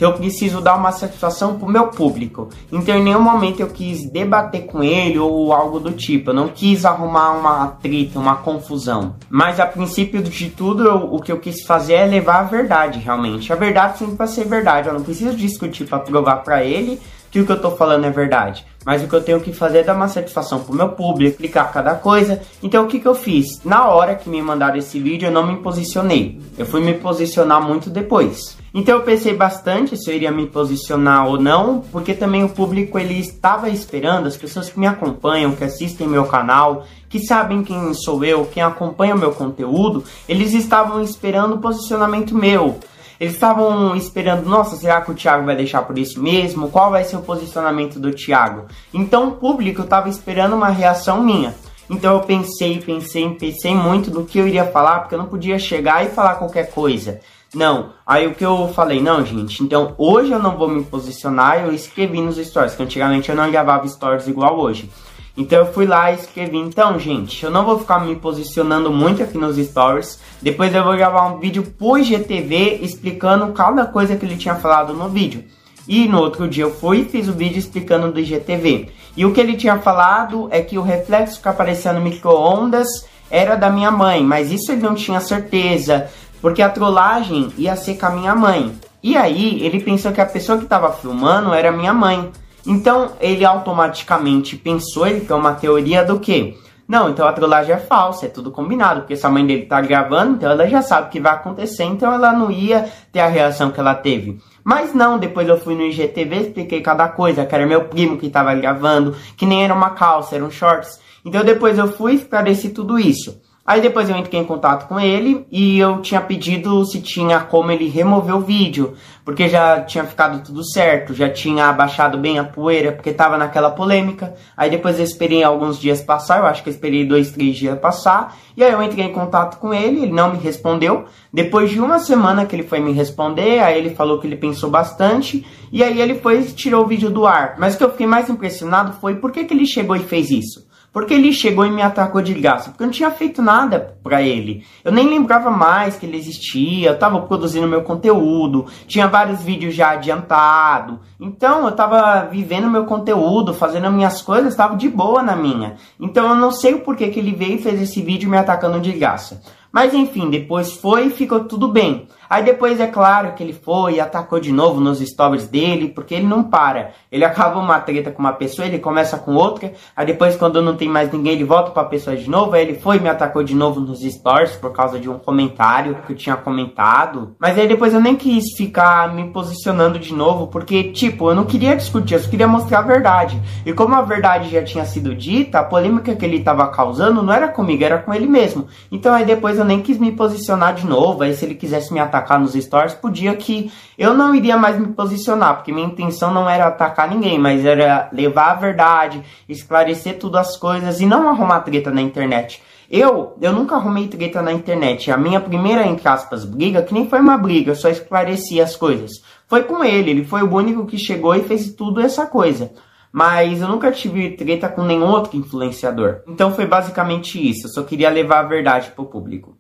Então 0.02 0.10
eu 0.10 0.18
preciso 0.18 0.62
dar 0.62 0.74
uma 0.74 0.92
satisfação 0.92 1.60
pro 1.60 1.70
meu 1.70 1.90
público. 1.90 2.50
Então 2.72 2.96
em 2.96 3.04
nenhum 3.04 3.22
momento 3.22 3.60
eu 3.60 3.68
quis 3.68 4.10
debater 4.12 4.66
com 4.66 4.84
ele 4.84 5.20
ou 5.20 5.54
algo 5.54 5.80
do 5.80 5.92
tipo. 5.92 6.32
Eu 6.32 6.34
não 6.34 6.48
quis 6.48 6.86
arrumar 6.86 7.34
uma 7.34 7.66
atrita, 7.66 8.18
uma 8.18 8.38
confusão. 8.38 9.16
Mas 9.30 9.60
a 9.60 9.66
princípio 9.68 10.24
de 10.24 10.50
tudo, 10.50 10.86
eu, 10.86 11.14
o 11.14 11.22
que 11.22 11.32
eu 11.32 11.38
quis 11.38 11.62
fazer 11.68 11.94
é 11.94 12.06
levar 12.08 12.40
a 12.40 12.44
verdade 12.46 12.98
realmente. 12.98 13.54
A 13.54 13.56
verdade 13.56 14.00
sempre 14.00 14.16
vai 14.16 14.26
ser 14.26 14.46
verdade. 14.46 14.88
Eu 14.88 14.96
não 14.96 15.04
preciso 15.04 15.38
discutir 15.38 15.86
para 15.86 16.00
provar 16.00 16.38
para 16.38 16.64
ele 16.64 17.00
que 17.32 17.40
o 17.40 17.46
que 17.46 17.52
eu 17.52 17.62
tô 17.62 17.72
falando 17.72 18.06
é 18.06 18.10
verdade. 18.12 18.66
Mas 18.86 19.04
o 19.04 19.08
que 19.08 19.16
eu 19.16 19.24
tenho 19.24 19.40
que 19.40 19.54
fazer 19.54 19.80
é 19.80 19.84
dar 19.84 19.96
uma 19.96 20.08
satisfação 20.08 20.64
pro 20.64 20.76
meu 20.76 20.90
público, 20.90 21.32
explicar 21.32 21.72
cada 21.72 21.96
coisa. 21.96 22.42
Então 22.62 22.84
o 22.84 22.88
que, 22.88 23.00
que 23.00 23.08
eu 23.08 23.16
fiz? 23.16 23.64
Na 23.64 23.88
hora 23.88 24.16
que 24.16 24.30
me 24.30 24.42
mandaram 24.42 24.78
esse 24.78 25.00
vídeo, 25.00 25.28
eu 25.28 25.32
não 25.32 25.46
me 25.46 25.58
posicionei. 25.58 26.42
Eu 26.58 26.66
fui 26.66 26.82
me 26.82 26.94
posicionar 26.96 27.62
muito 27.62 27.90
depois. 27.90 28.58
Então 28.74 28.96
eu 28.96 29.04
pensei 29.04 29.36
bastante 29.36 29.98
se 29.98 30.10
eu 30.10 30.16
iria 30.16 30.32
me 30.32 30.48
posicionar 30.48 31.28
ou 31.28 31.40
não, 31.40 31.82
porque 31.92 32.14
também 32.14 32.44
o 32.44 32.50
público 32.50 32.98
ele 32.98 33.20
estava 33.20 33.70
esperando, 33.70 34.28
as 34.28 34.38
pessoas 34.38 34.70
que 34.70 34.80
me 34.80 34.88
acompanham, 34.88 35.54
que 35.54 35.64
assistem 35.64 36.08
meu 36.08 36.24
canal, 36.26 36.86
que 37.10 37.20
sabem 37.20 37.64
quem 37.64 37.94
sou 37.94 38.24
eu, 38.24 38.46
quem 38.46 38.64
acompanha 38.64 39.14
o 39.14 39.20
meu 39.20 39.34
conteúdo, 39.34 40.06
eles 40.28 40.54
estavam 40.54 41.02
esperando 41.02 41.56
o 41.56 41.60
posicionamento 41.60 42.34
meu. 42.34 42.80
Eles 43.22 43.36
estavam 43.36 43.96
esperando, 43.96 44.50
nossa, 44.50 44.76
será 44.76 45.00
que 45.00 45.12
o 45.12 45.14
Thiago 45.14 45.46
vai 45.46 45.56
deixar 45.56 45.84
por 45.84 45.96
isso 45.96 46.20
mesmo? 46.20 46.72
Qual 46.72 46.90
vai 46.90 47.04
ser 47.04 47.18
o 47.18 47.22
posicionamento 47.22 48.00
do 48.00 48.12
Thiago? 48.12 48.66
Então 48.92 49.28
o 49.28 49.34
público 49.34 49.84
estava 49.84 50.10
esperando 50.10 50.56
uma 50.56 50.70
reação 50.70 51.22
minha. 51.22 51.54
Então 51.88 52.16
eu 52.16 52.22
pensei, 52.22 52.82
pensei, 52.82 53.30
pensei 53.36 53.76
muito 53.76 54.10
do 54.10 54.24
que 54.26 54.40
eu 54.40 54.48
iria 54.48 54.66
falar, 54.66 55.02
porque 55.02 55.14
eu 55.14 55.20
não 55.20 55.28
podia 55.28 55.60
chegar 55.60 56.04
e 56.04 56.10
falar 56.10 56.34
qualquer 56.34 56.72
coisa. 56.72 57.20
Não, 57.54 57.92
aí 58.08 58.26
o 58.26 58.34
que 58.34 58.44
eu 58.44 58.72
falei, 58.74 59.00
não, 59.00 59.24
gente, 59.24 59.62
então 59.62 59.94
hoje 60.00 60.32
eu 60.32 60.40
não 60.40 60.58
vou 60.58 60.68
me 60.68 60.84
posicionar, 60.84 61.60
eu 61.60 61.72
escrevi 61.72 62.20
nos 62.22 62.38
stories, 62.38 62.74
que 62.74 62.82
antigamente 62.82 63.30
eu 63.30 63.36
não 63.36 63.52
gravava 63.52 63.88
stories 63.88 64.26
igual 64.26 64.60
hoje. 64.60 64.90
Então 65.36 65.60
eu 65.60 65.74
fui 65.74 65.86
lá 65.86 66.12
e 66.12 66.16
escrevi, 66.16 66.58
então 66.58 67.00
gente, 67.00 67.44
eu 67.44 67.50
não 67.50 67.66
vou 67.66 67.80
ficar 67.80 68.00
me 68.00 68.16
posicionando 68.16 68.92
muito 68.92 69.24
aqui 69.24 69.38
nos 69.38 69.56
stories, 69.58 70.20
depois 70.42 70.76
eu 70.76 70.84
vou 70.84 70.96
gravar 70.96 71.28
um 71.28 71.40
vídeo 71.40 71.64
pro 71.64 71.98
IGTV 71.98 72.80
explicando 72.82 73.54
cada 73.54 73.86
coisa 73.86 74.16
que 74.18 74.26
ele 74.26 74.36
tinha 74.36 74.56
falado 74.56 74.94
no 74.94 75.08
vídeo. 75.08 75.44
E 75.88 76.08
no 76.08 76.20
outro 76.20 76.48
dia 76.48 76.64
eu 76.64 76.74
fui 76.74 77.00
e 77.00 77.06
fiz 77.06 77.28
o 77.28 77.34
vídeo 77.34 77.60
explicando 77.60 78.12
do 78.12 78.20
IGTV. 78.20 78.90
E 79.16 79.26
o 79.26 79.34
que 79.34 79.40
ele 79.40 79.58
tinha 79.58 79.80
falado 79.80 80.48
é 80.52 80.62
que 80.62 80.78
o 80.78 80.82
reflexo 80.82 81.42
que 81.42 81.48
aparecia 81.48 81.94
no 81.94 82.02
micro-ondas 82.02 82.88
era 83.30 83.56
da 83.56 83.70
minha 83.70 83.90
mãe, 83.90 84.24
mas 84.24 84.52
isso 84.52 84.72
ele 84.72 84.82
não 84.82 84.94
tinha 84.94 85.20
certeza, 85.22 86.10
porque 86.42 86.62
a 86.62 86.70
trollagem 86.70 87.52
ia 87.58 87.76
ser 87.76 87.96
com 87.96 88.06
a 88.06 88.12
minha 88.12 88.36
mãe. 88.36 88.74
E 89.02 89.18
aí 89.18 89.64
ele 89.66 89.80
pensou 89.80 90.12
que 90.12 90.22
a 90.22 90.26
pessoa 90.26 90.58
que 90.58 90.66
estava 90.66 90.92
filmando 90.92 91.54
era 91.54 91.72
minha 91.72 91.94
mãe. 91.94 92.30
Então 92.66 93.14
ele 93.20 93.44
automaticamente 93.44 94.56
pensou, 94.56 95.08
ele 95.08 95.22
tem 95.22 95.36
uma 95.36 95.54
teoria 95.54 96.04
do 96.04 96.20
que? 96.20 96.58
Não, 96.88 97.10
então 97.10 97.26
a 97.26 97.32
trollagem 97.32 97.74
é 97.74 97.78
falsa, 97.78 98.26
é 98.26 98.30
tudo 98.30 98.52
combinado, 98.52 99.02
porque 99.02 99.16
se 99.16 99.26
a 99.26 99.30
mãe 99.30 99.46
dele 99.46 99.66
tá 99.66 99.80
gravando, 99.80 100.34
então 100.34 100.52
ela 100.52 100.68
já 100.68 100.82
sabe 100.82 101.08
o 101.08 101.10
que 101.10 101.22
vai 101.22 101.32
acontecer, 101.32 101.86
então 101.86 102.12
ela 102.12 102.34
não 102.34 102.52
ia 102.52 102.92
ter 103.14 103.22
a 103.22 103.28
reação 103.28 103.72
que 103.72 103.80
ela 103.80 103.96
teve. 103.96 104.40
Mas 104.62 104.94
não, 104.94 105.18
depois 105.18 105.48
eu 105.48 105.58
fui 105.58 105.74
no 105.74 105.84
IGTV, 105.84 106.36
expliquei 106.36 106.82
cada 106.82 107.08
coisa, 107.08 107.46
que 107.46 107.56
era 107.56 107.66
meu 107.66 107.86
primo 107.86 108.18
que 108.18 108.30
tava 108.30 108.54
gravando, 108.56 109.16
que 109.38 109.46
nem 109.46 109.64
era 109.64 109.74
uma 109.74 109.92
calça, 109.92 110.36
eram 110.36 110.52
shorts. 110.52 111.00
Então 111.24 111.46
depois 111.46 111.78
eu 111.78 111.88
fui 111.88 112.16
esclareci 112.16 112.70
tudo 112.70 113.00
isso. 113.00 113.40
Aí 113.66 113.80
depois 113.80 114.10
eu 114.10 114.18
entrei 114.18 114.42
em 114.42 114.46
contato 114.46 114.88
com 114.88 115.00
ele 115.00 115.46
e 115.52 115.78
eu 115.78 116.02
tinha 116.02 116.20
pedido 116.20 116.84
se 116.84 117.00
tinha 117.00 117.40
como 117.40 117.72
ele 117.72 117.88
remover 117.88 118.36
o 118.36 118.42
vídeo, 118.42 118.96
porque 119.24 119.48
já 119.48 119.82
tinha 119.82 120.04
ficado 120.04 120.44
tudo 120.44 120.64
certo, 120.64 121.14
já 121.14 121.30
tinha 121.30 121.68
abaixado 121.68 122.18
bem 122.18 122.40
a 122.40 122.44
poeira, 122.44 122.92
porque 122.92 123.14
tava 123.14 123.38
naquela 123.38 123.70
polêmica. 123.70 124.34
Aí 124.58 124.68
depois 124.68 124.98
eu 124.98 125.06
esperei 125.06 125.44
alguns 125.44 125.80
dias 125.80 126.02
passar, 126.02 126.40
eu 126.40 126.48
acho 126.48 126.64
que 126.64 126.70
eu 126.70 126.74
esperei 126.74 127.06
dois, 127.06 127.32
três 127.32 127.56
dias 127.56 127.78
passar, 127.78 128.36
e 128.58 128.64
aí 128.64 128.72
eu 128.72 128.82
entrei 128.82 129.06
em 129.06 129.14
contato 129.14 129.60
com 129.60 129.72
ele, 129.72 130.02
ele 130.02 130.12
não 130.12 130.32
me 130.32 130.40
respondeu. 130.40 131.06
Depois 131.32 131.70
de 131.70 131.80
uma 131.80 132.00
semana 132.00 132.48
que 132.48 132.56
ele 132.56 132.64
foi 132.64 132.80
me 132.80 132.92
responder, 132.92 133.60
aí 133.60 133.78
ele 133.78 133.94
falou 133.94 134.20
que 134.20 134.26
ele 134.26 134.38
pensou 134.38 134.72
bastante, 134.72 135.46
e 135.72 135.84
aí 135.84 136.02
ele 136.02 136.16
foi 136.16 136.42
e 136.42 136.46
tirou 136.46 136.84
o 136.84 136.88
vídeo 136.88 137.12
do 137.12 137.28
ar. 137.28 137.58
Mas 137.60 137.76
o 137.76 137.78
que 137.78 137.84
eu 137.84 137.92
fiquei 137.92 138.08
mais 138.08 138.28
impressionado 138.28 138.94
foi 138.94 139.18
por 139.18 139.32
que, 139.32 139.44
que 139.44 139.54
ele 139.54 139.68
chegou 139.68 139.96
e 139.96 140.00
fez 140.00 140.32
isso. 140.32 140.71
Porque 140.92 141.14
ele 141.14 141.32
chegou 141.32 141.66
e 141.66 141.72
me 141.72 141.82
atacou 141.82 142.22
de 142.22 142.34
graça. 142.34 142.70
Porque 142.70 142.84
eu 142.84 142.88
não 142.88 142.92
tinha 142.92 143.10
feito 143.12 143.42
nada 143.42 143.96
para 144.04 144.22
ele. 144.22 144.66
Eu 144.84 144.92
nem 144.92 145.08
lembrava 145.08 145.50
mais 145.50 145.96
que 145.96 146.06
ele 146.06 146.18
existia. 146.18 146.90
Eu 146.90 147.00
tava 147.00 147.22
produzindo 147.22 147.68
meu 147.68 147.82
conteúdo. 147.82 148.66
Tinha 148.88 149.08
vários 149.08 149.42
vídeos 149.42 149.74
já 149.74 149.92
adiantado. 149.92 151.00
Então 151.18 151.66
eu 151.66 151.72
tava 151.72 152.26
vivendo 152.26 152.70
meu 152.70 152.86
conteúdo, 152.86 153.54
fazendo 153.54 153.90
minhas 153.90 154.22
coisas, 154.22 154.56
tava 154.56 154.76
de 154.76 154.90
boa 154.90 155.24
na 155.24 155.36
minha. 155.36 155.76
Então 156.00 156.28
eu 156.28 156.36
não 156.36 156.52
sei 156.52 156.74
o 156.74 156.82
porquê 156.82 157.08
que 157.08 157.20
ele 157.20 157.32
veio 157.32 157.56
e 157.56 157.62
fez 157.62 157.82
esse 157.82 158.02
vídeo 158.02 158.30
me 158.30 158.38
atacando 158.38 158.80
de 158.82 158.92
graça. 158.92 159.42
Mas 159.72 159.94
enfim, 159.94 160.30
depois 160.30 160.74
foi 160.74 161.08
e 161.08 161.12
ficou 161.12 161.46
tudo 161.46 161.70
bem. 161.70 162.08
Aí 162.32 162.46
depois 162.46 162.80
é 162.80 162.88
claro 162.88 163.34
que 163.34 163.44
ele 163.44 163.52
foi 163.52 163.96
e 163.96 164.00
atacou 164.00 164.40
de 164.40 164.54
novo 164.54 164.80
nos 164.80 165.00
stories 165.00 165.50
dele, 165.50 165.90
porque 165.90 166.16
ele 166.16 166.26
não 166.26 166.46
para. 166.46 166.92
Ele 167.12 167.26
acaba 167.26 167.60
uma 167.60 167.78
treta 167.82 168.10
com 168.10 168.20
uma 168.20 168.32
pessoa, 168.32 168.66
ele 168.66 168.80
começa 168.80 169.18
com 169.18 169.36
outra, 169.36 169.74
aí 169.94 170.06
depois 170.06 170.38
quando 170.38 170.62
não 170.62 170.78
tem 170.78 170.88
mais 170.88 171.12
ninguém, 171.12 171.34
ele 171.34 171.44
volta 171.44 171.72
pra 171.72 171.84
pessoa 171.84 172.16
de 172.16 172.30
novo, 172.30 172.54
aí 172.54 172.62
ele 172.62 172.80
foi 172.80 172.96
e 172.96 173.00
me 173.02 173.10
atacou 173.10 173.44
de 173.44 173.54
novo 173.54 173.82
nos 173.82 174.00
stories 174.00 174.56
por 174.56 174.72
causa 174.72 174.98
de 174.98 175.10
um 175.10 175.20
comentário 175.20 175.98
que 176.08 176.14
eu 176.14 176.16
tinha 176.16 176.38
comentado. 176.38 177.36
Mas 177.38 177.60
aí 177.60 177.68
depois 177.68 177.94
eu 177.94 178.00
nem 178.00 178.16
quis 178.16 178.56
ficar 178.56 179.14
me 179.14 179.28
posicionando 179.28 180.00
de 180.00 180.14
novo, 180.14 180.48
porque 180.48 180.86
tipo, 180.86 181.30
eu 181.32 181.36
não 181.36 181.44
queria 181.44 181.76
discutir, 181.76 182.14
eu 182.14 182.22
só 182.22 182.30
queria 182.30 182.48
mostrar 182.48 182.80
a 182.80 182.84
verdade. 182.84 183.42
E 183.66 183.74
como 183.74 183.94
a 183.94 184.02
verdade 184.04 184.48
já 184.48 184.64
tinha 184.64 184.86
sido 184.86 185.14
dita, 185.14 185.60
a 185.60 185.66
polêmica 185.66 186.16
que 186.16 186.24
ele 186.24 186.42
tava 186.42 186.66
causando 186.70 187.22
não 187.22 187.34
era 187.34 187.50
comigo, 187.50 187.84
era 187.84 187.98
com 187.98 188.14
ele 188.14 188.26
mesmo. 188.26 188.68
Então 188.90 189.14
aí 189.14 189.26
depois 189.26 189.58
eu 189.58 189.66
nem 189.66 189.82
quis 189.82 189.98
me 189.98 190.14
posicionar 190.14 190.74
de 190.74 190.88
novo, 190.88 191.24
aí 191.24 191.34
se 191.34 191.44
ele 191.44 191.56
quisesse 191.56 191.94
me 191.94 192.00
atacar 192.00 192.21
atacar 192.22 192.40
nos 192.40 192.54
stories, 192.54 192.94
podia 192.94 193.36
que 193.36 193.72
eu 193.98 194.14
não 194.14 194.34
iria 194.34 194.56
mais 194.56 194.80
me 194.80 194.88
posicionar, 194.88 195.56
porque 195.56 195.72
minha 195.72 195.88
intenção 195.88 196.34
não 196.34 196.50
era 196.50 196.68
atacar 196.68 197.10
ninguém, 197.10 197.40
mas 197.40 197.66
era 197.66 198.10
levar 198.14 198.52
a 198.52 198.56
verdade, 198.56 199.24
esclarecer 199.50 200.20
tudo 200.20 200.38
as 200.38 200.56
coisas 200.56 201.02
e 201.02 201.06
não 201.06 201.28
arrumar 201.28 201.62
treta 201.62 201.92
na 201.92 202.02
internet. 202.02 202.62
Eu, 202.90 203.38
eu 203.42 203.54
nunca 203.54 203.76
arrumei 203.76 204.08
treta 204.08 204.42
na 204.42 204.52
internet. 204.52 205.10
A 205.12 205.18
minha 205.18 205.40
primeira, 205.40 205.88
entre 205.88 206.08
aspas, 206.08 206.44
briga, 206.44 206.82
que 206.82 206.94
nem 206.94 207.10
foi 207.10 207.20
uma 207.20 207.38
briga, 207.38 207.72
eu 207.72 207.76
só 207.76 207.90
esclareci 207.90 208.60
as 208.60 208.76
coisas. 208.76 209.24
Foi 209.48 209.64
com 209.64 209.84
ele, 209.84 210.12
ele 210.12 210.26
foi 210.26 210.44
o 210.44 210.54
único 210.54 210.86
que 210.86 210.98
chegou 210.98 211.34
e 211.34 211.44
fez 211.44 211.74
tudo 211.74 212.02
essa 212.02 212.26
coisa. 212.26 212.72
Mas 213.12 213.62
eu 213.62 213.68
nunca 213.68 213.92
tive 213.92 214.32
treta 214.32 214.70
com 214.70 214.84
nenhum 214.84 215.10
outro 215.10 215.38
influenciador. 215.38 216.22
Então 216.28 216.54
foi 216.54 216.66
basicamente 216.66 217.38
isso. 217.50 217.68
Eu 217.68 217.72
só 217.72 217.84
queria 217.84 218.10
levar 218.10 218.40
a 218.40 218.48
verdade 218.48 218.92
pro 218.92 219.06
público. 219.06 219.58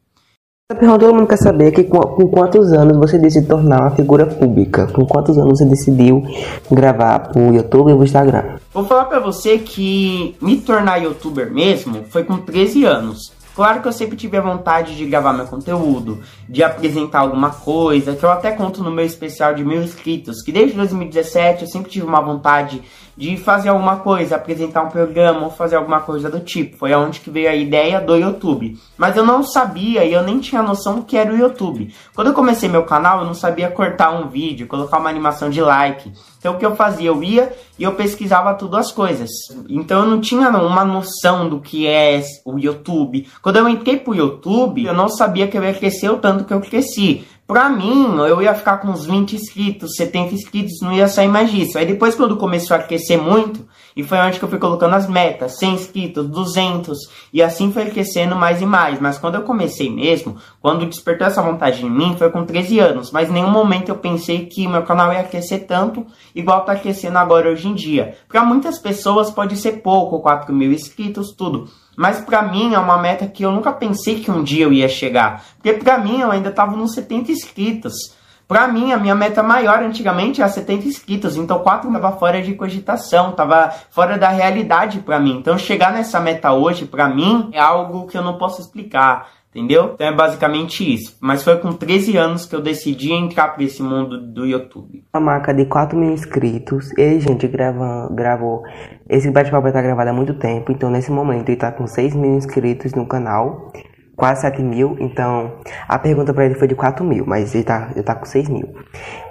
Pergunta 0.75 0.99
todo 0.99 1.13
mundo 1.13 1.27
quer 1.27 1.37
saber 1.37 1.71
que 1.71 1.83
com, 1.83 1.99
com, 1.99 2.27
quantos 2.27 2.71
anos 2.71 2.97
você 2.97 3.17
decidiu 3.17 3.49
tornar 3.49 3.81
uma 3.81 3.91
figura 3.91 4.25
pública? 4.25 4.87
Com 4.87 5.05
quantos 5.05 5.37
anos 5.37 5.59
você 5.59 5.65
decidiu 5.65 6.23
gravar 6.71 7.19
pro 7.19 7.53
YouTube 7.53 7.91
e 7.91 7.95
pro 7.95 8.03
Instagram? 8.03 8.57
Vou 8.73 8.85
falar 8.85 9.05
pra 9.05 9.19
você 9.19 9.57
que 9.57 10.35
me 10.41 10.57
tornar 10.61 10.97
youtuber 10.97 11.51
mesmo 11.51 12.05
foi 12.09 12.23
com 12.23 12.37
13 12.37 12.85
anos. 12.85 13.33
Claro 13.53 13.81
que 13.81 13.87
eu 13.89 13.91
sempre 13.91 14.15
tive 14.15 14.37
a 14.37 14.41
vontade 14.41 14.95
de 14.95 15.05
gravar 15.05 15.33
meu 15.33 15.45
conteúdo, 15.45 16.19
de 16.47 16.63
apresentar 16.63 17.19
alguma 17.19 17.49
coisa, 17.49 18.15
que 18.15 18.23
eu 18.23 18.31
até 18.31 18.51
conto 18.51 18.81
no 18.81 18.89
meu 18.89 19.03
especial 19.03 19.53
de 19.53 19.65
mil 19.65 19.83
inscritos, 19.83 20.41
que 20.41 20.53
desde 20.53 20.75
2017 20.77 21.63
eu 21.63 21.67
sempre 21.67 21.91
tive 21.91 22.05
uma 22.05 22.21
vontade 22.21 22.81
de 23.21 23.37
fazer 23.37 23.69
alguma 23.69 23.97
coisa, 23.97 24.35
apresentar 24.35 24.81
um 24.81 24.89
programa 24.89 25.43
ou 25.43 25.51
fazer 25.51 25.75
alguma 25.75 25.99
coisa 25.99 26.27
do 26.27 26.39
tipo. 26.39 26.75
Foi 26.75 26.91
aonde 26.91 27.19
que 27.19 27.29
veio 27.29 27.51
a 27.51 27.55
ideia 27.55 28.01
do 28.01 28.15
YouTube. 28.15 28.75
Mas 28.97 29.15
eu 29.15 29.23
não 29.23 29.43
sabia 29.43 30.03
e 30.03 30.11
eu 30.11 30.23
nem 30.23 30.39
tinha 30.39 30.63
noção 30.63 30.95
do 30.95 31.03
que 31.03 31.15
era 31.15 31.31
o 31.31 31.37
YouTube. 31.37 31.93
Quando 32.15 32.29
eu 32.29 32.33
comecei 32.33 32.67
meu 32.67 32.81
canal, 32.81 33.19
eu 33.19 33.25
não 33.25 33.35
sabia 33.35 33.69
cortar 33.69 34.09
um 34.09 34.27
vídeo, 34.27 34.65
colocar 34.65 34.97
uma 34.97 35.07
animação 35.07 35.51
de 35.51 35.61
like. 35.61 36.11
Então 36.39 36.55
o 36.55 36.57
que 36.57 36.65
eu 36.65 36.75
fazia? 36.75 37.09
Eu 37.09 37.21
ia 37.21 37.55
e 37.77 37.83
eu 37.83 37.93
pesquisava 37.93 38.55
tudo 38.55 38.75
as 38.75 38.91
coisas. 38.91 39.29
Então 39.69 39.99
eu 39.99 40.07
não 40.07 40.19
tinha 40.19 40.49
uma 40.49 40.83
noção 40.83 41.47
do 41.47 41.59
que 41.59 41.85
é 41.85 42.23
o 42.43 42.57
YouTube. 42.57 43.27
Quando 43.39 43.57
eu 43.57 43.69
entrei 43.69 43.97
pro 43.97 44.15
YouTube, 44.15 44.83
eu 44.83 44.95
não 44.95 45.07
sabia 45.07 45.47
que 45.47 45.55
eu 45.55 45.63
ia 45.63 45.75
crescer 45.75 46.09
o 46.09 46.17
tanto 46.17 46.43
que 46.43 46.53
eu 46.53 46.59
cresci. 46.59 47.23
Pra 47.51 47.67
mim, 47.67 48.15
eu 48.29 48.41
ia 48.41 48.53
ficar 48.53 48.77
com 48.77 48.87
uns 48.87 49.05
20 49.05 49.35
inscritos, 49.35 49.97
70 49.97 50.33
inscritos, 50.33 50.79
não 50.81 50.93
ia 50.93 51.09
sair 51.09 51.27
mais 51.27 51.51
disso. 51.51 51.77
Aí 51.77 51.85
depois, 51.85 52.15
quando 52.15 52.37
começou 52.37 52.77
a 52.77 52.79
crescer 52.79 53.17
muito, 53.17 53.67
e 53.93 54.03
foi 54.03 54.19
onde 54.19 54.39
que 54.39 54.45
eu 54.45 54.47
fui 54.47 54.57
colocando 54.57 54.95
as 54.95 55.05
metas, 55.05 55.57
100 55.57 55.73
inscritos, 55.73 56.27
200, 56.29 56.97
e 57.33 57.43
assim 57.43 57.69
foi 57.69 57.89
crescendo 57.89 58.37
mais 58.37 58.61
e 58.61 58.65
mais. 58.65 59.01
Mas 59.01 59.17
quando 59.17 59.35
eu 59.35 59.41
comecei 59.41 59.89
mesmo, 59.89 60.37
quando 60.61 60.85
despertou 60.85 61.27
essa 61.27 61.41
vontade 61.41 61.85
em 61.85 61.89
mim, 61.89 62.15
foi 62.17 62.29
com 62.29 62.45
13 62.45 62.79
anos. 62.79 63.11
Mas 63.11 63.29
em 63.29 63.33
nenhum 63.33 63.51
momento 63.51 63.89
eu 63.89 63.97
pensei 63.97 64.45
que 64.45 64.65
meu 64.65 64.83
canal 64.83 65.11
ia 65.11 65.25
crescer 65.25 65.59
tanto, 65.59 66.05
igual 66.33 66.63
tá 66.63 66.73
crescendo 66.77 67.17
agora 67.17 67.49
hoje 67.49 67.67
em 67.67 67.73
dia. 67.73 68.15
Pra 68.29 68.45
muitas 68.45 68.79
pessoas 68.79 69.29
pode 69.29 69.57
ser 69.57 69.81
pouco, 69.81 70.21
4 70.21 70.55
mil 70.55 70.71
inscritos, 70.71 71.33
tudo. 71.33 71.67
Mas 72.01 72.19
para 72.19 72.41
mim 72.41 72.73
é 72.73 72.79
uma 72.79 72.97
meta 72.97 73.27
que 73.27 73.45
eu 73.45 73.51
nunca 73.51 73.71
pensei 73.71 74.21
que 74.21 74.31
um 74.31 74.41
dia 74.41 74.63
eu 74.63 74.73
ia 74.73 74.89
chegar. 74.89 75.43
Porque 75.57 75.73
para 75.73 75.99
mim 75.99 76.19
eu 76.19 76.31
ainda 76.31 76.49
estava 76.49 76.75
nos 76.75 76.95
70 76.95 77.31
inscritos. 77.31 77.93
Para 78.47 78.67
mim, 78.67 78.91
a 78.91 78.97
minha 78.97 79.13
meta 79.13 79.43
maior 79.43 79.83
antigamente 79.83 80.41
era 80.41 80.49
70 80.49 80.87
inscritos, 80.87 81.37
então 81.37 81.59
4 81.59 81.87
estava 81.87 82.17
fora 82.17 82.41
de 82.41 82.55
cogitação, 82.55 83.29
estava 83.29 83.69
fora 83.91 84.17
da 84.17 84.29
realidade 84.29 84.97
para 85.01 85.19
mim. 85.19 85.37
Então 85.37 85.59
chegar 85.59 85.93
nessa 85.93 86.19
meta 86.19 86.51
hoje, 86.51 86.85
para 86.85 87.07
mim, 87.07 87.51
é 87.53 87.59
algo 87.59 88.07
que 88.07 88.17
eu 88.17 88.23
não 88.23 88.35
posso 88.35 88.59
explicar. 88.61 89.27
Entendeu? 89.53 89.91
Então 89.93 90.07
é 90.07 90.15
basicamente 90.15 90.93
isso. 90.93 91.17
Mas 91.19 91.43
foi 91.43 91.57
com 91.57 91.73
13 91.73 92.15
anos 92.15 92.45
que 92.45 92.55
eu 92.55 92.61
decidi 92.61 93.11
entrar 93.11 93.49
para 93.49 93.63
esse 93.63 93.83
mundo 93.83 94.17
do 94.17 94.45
YouTube. 94.45 95.03
A 95.11 95.19
marca 95.19 95.53
de 95.53 95.65
4 95.65 95.97
mil 95.97 96.13
inscritos. 96.13 96.89
E, 96.97 97.19
gente, 97.19 97.49
gravou. 97.49 98.63
Esse 99.11 99.29
bate-papo 99.29 99.67
está 99.67 99.81
gravado 99.81 100.09
há 100.09 100.13
muito 100.13 100.33
tempo. 100.35 100.71
Então, 100.71 100.89
nesse 100.89 101.11
momento, 101.11 101.49
ele 101.49 101.55
está 101.57 101.69
com 101.69 101.85
6 101.85 102.15
mil 102.15 102.33
inscritos 102.35 102.93
no 102.93 103.05
canal 103.05 103.73
quase 104.15 104.41
7 104.41 104.61
mil, 104.61 104.95
então 104.99 105.53
a 105.87 105.97
pergunta 105.97 106.31
para 106.31 106.45
ele 106.45 106.53
foi 106.53 106.67
de 106.67 106.75
4 106.75 107.03
mil, 107.03 107.25
mas 107.25 107.55
ele 107.55 107.63
tá, 107.63 107.89
ele 107.95 108.03
tá 108.03 108.13
com 108.13 108.23
6 108.23 108.49
mil. 108.49 108.71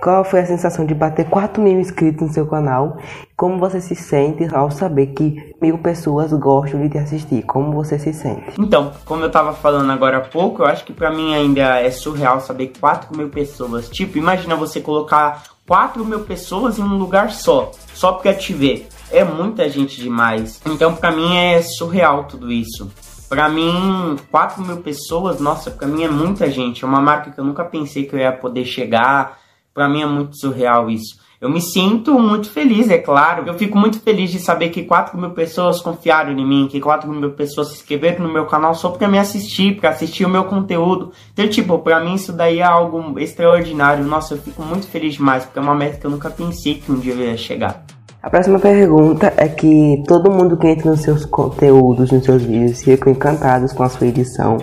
Qual 0.02 0.24
foi 0.24 0.40
a 0.40 0.46
sensação 0.46 0.84
de 0.84 0.94
bater 0.94 1.28
4 1.28 1.62
mil 1.62 1.78
inscritos 1.78 2.26
no 2.26 2.34
seu 2.34 2.44
canal? 2.44 2.98
Como 3.36 3.56
você 3.56 3.80
se 3.80 3.94
sente 3.94 4.52
ao 4.52 4.68
saber 4.68 5.08
que 5.08 5.54
mil 5.62 5.78
pessoas 5.78 6.32
gostam 6.32 6.80
de 6.80 6.88
te 6.88 6.98
assistir? 6.98 7.42
Como 7.42 7.72
você 7.72 8.00
se 8.00 8.12
sente? 8.12 8.60
Então, 8.60 8.90
como 9.04 9.22
eu 9.22 9.30
tava 9.30 9.52
falando 9.52 9.92
agora 9.92 10.16
há 10.16 10.22
pouco, 10.22 10.62
eu 10.62 10.66
acho 10.66 10.84
que 10.84 10.92
para 10.92 11.12
mim 11.12 11.34
ainda 11.34 11.80
é 11.80 11.90
surreal 11.92 12.40
saber 12.40 12.72
4 12.80 13.16
mil 13.16 13.28
pessoas. 13.28 13.88
Tipo, 13.88 14.18
imagina 14.18 14.56
você 14.56 14.80
colocar 14.80 15.44
4 15.68 16.04
mil 16.04 16.20
pessoas 16.20 16.80
em 16.80 16.82
um 16.82 16.98
lugar 16.98 17.30
só, 17.30 17.70
só 17.94 18.14
pra 18.14 18.34
te 18.34 18.52
ver. 18.52 18.88
É 19.12 19.24
muita 19.24 19.68
gente 19.68 20.00
demais. 20.00 20.60
Então, 20.66 20.94
para 20.94 21.10
mim 21.10 21.36
é 21.36 21.60
surreal 21.62 22.24
tudo 22.24 22.50
isso. 22.50 22.90
Para 23.28 23.48
mim, 23.48 24.16
4 24.30 24.62
mil 24.62 24.78
pessoas, 24.78 25.40
nossa, 25.40 25.70
para 25.70 25.86
mim 25.86 26.02
é 26.02 26.08
muita 26.08 26.50
gente. 26.50 26.84
É 26.84 26.86
uma 26.86 27.00
marca 27.00 27.30
que 27.30 27.38
eu 27.38 27.44
nunca 27.44 27.64
pensei 27.64 28.04
que 28.04 28.14
eu 28.14 28.18
ia 28.18 28.32
poder 28.32 28.64
chegar. 28.64 29.38
Para 29.72 29.88
mim 29.88 30.02
é 30.02 30.06
muito 30.06 30.36
surreal 30.36 30.90
isso. 30.90 31.18
Eu 31.40 31.48
me 31.48 31.60
sinto 31.60 32.18
muito 32.18 32.50
feliz, 32.50 32.90
é 32.90 32.98
claro. 32.98 33.44
Eu 33.46 33.54
fico 33.54 33.78
muito 33.78 33.98
feliz 34.00 34.30
de 34.30 34.38
saber 34.38 34.68
que 34.68 34.82
4 34.82 35.18
mil 35.18 35.30
pessoas 35.30 35.80
confiaram 35.80 36.32
em 36.32 36.46
mim, 36.46 36.68
que 36.70 36.78
4 36.80 37.10
mil 37.10 37.30
pessoas 37.30 37.68
se 37.68 37.76
inscreveram 37.76 38.26
no 38.26 38.32
meu 38.32 38.44
canal 38.44 38.74
só 38.74 38.90
para 38.90 39.08
me 39.08 39.18
assistir, 39.18 39.80
para 39.80 39.90
assistir 39.90 40.26
o 40.26 40.28
meu 40.28 40.44
conteúdo. 40.44 41.12
Então, 41.32 41.48
tipo, 41.48 41.78
pra 41.78 41.98
mim 41.98 42.14
isso 42.14 42.32
daí 42.32 42.58
é 42.58 42.62
algo 42.62 43.18
extraordinário. 43.18 44.04
Nossa, 44.04 44.34
eu 44.34 44.38
fico 44.38 44.62
muito 44.62 44.86
feliz 44.86 45.14
demais, 45.14 45.44
porque 45.44 45.58
é 45.58 45.62
uma 45.62 45.74
meta 45.74 45.98
que 45.98 46.06
eu 46.06 46.10
nunca 46.10 46.28
pensei 46.30 46.74
que 46.74 46.92
um 46.92 46.98
dia 46.98 47.14
eu 47.14 47.20
ia 47.20 47.36
chegar. 47.38 47.84
A 48.22 48.28
próxima 48.28 48.58
pergunta 48.58 49.32
é 49.34 49.48
que 49.48 50.04
todo 50.06 50.30
mundo 50.30 50.54
que 50.54 50.66
entra 50.66 50.90
nos 50.90 51.00
seus 51.00 51.24
conteúdos, 51.24 52.10
nos 52.10 52.22
seus 52.22 52.42
vídeos, 52.42 52.82
ficam 52.82 53.10
encantados 53.10 53.72
com 53.72 53.82
a 53.82 53.88
sua 53.88 54.08
edição. 54.08 54.58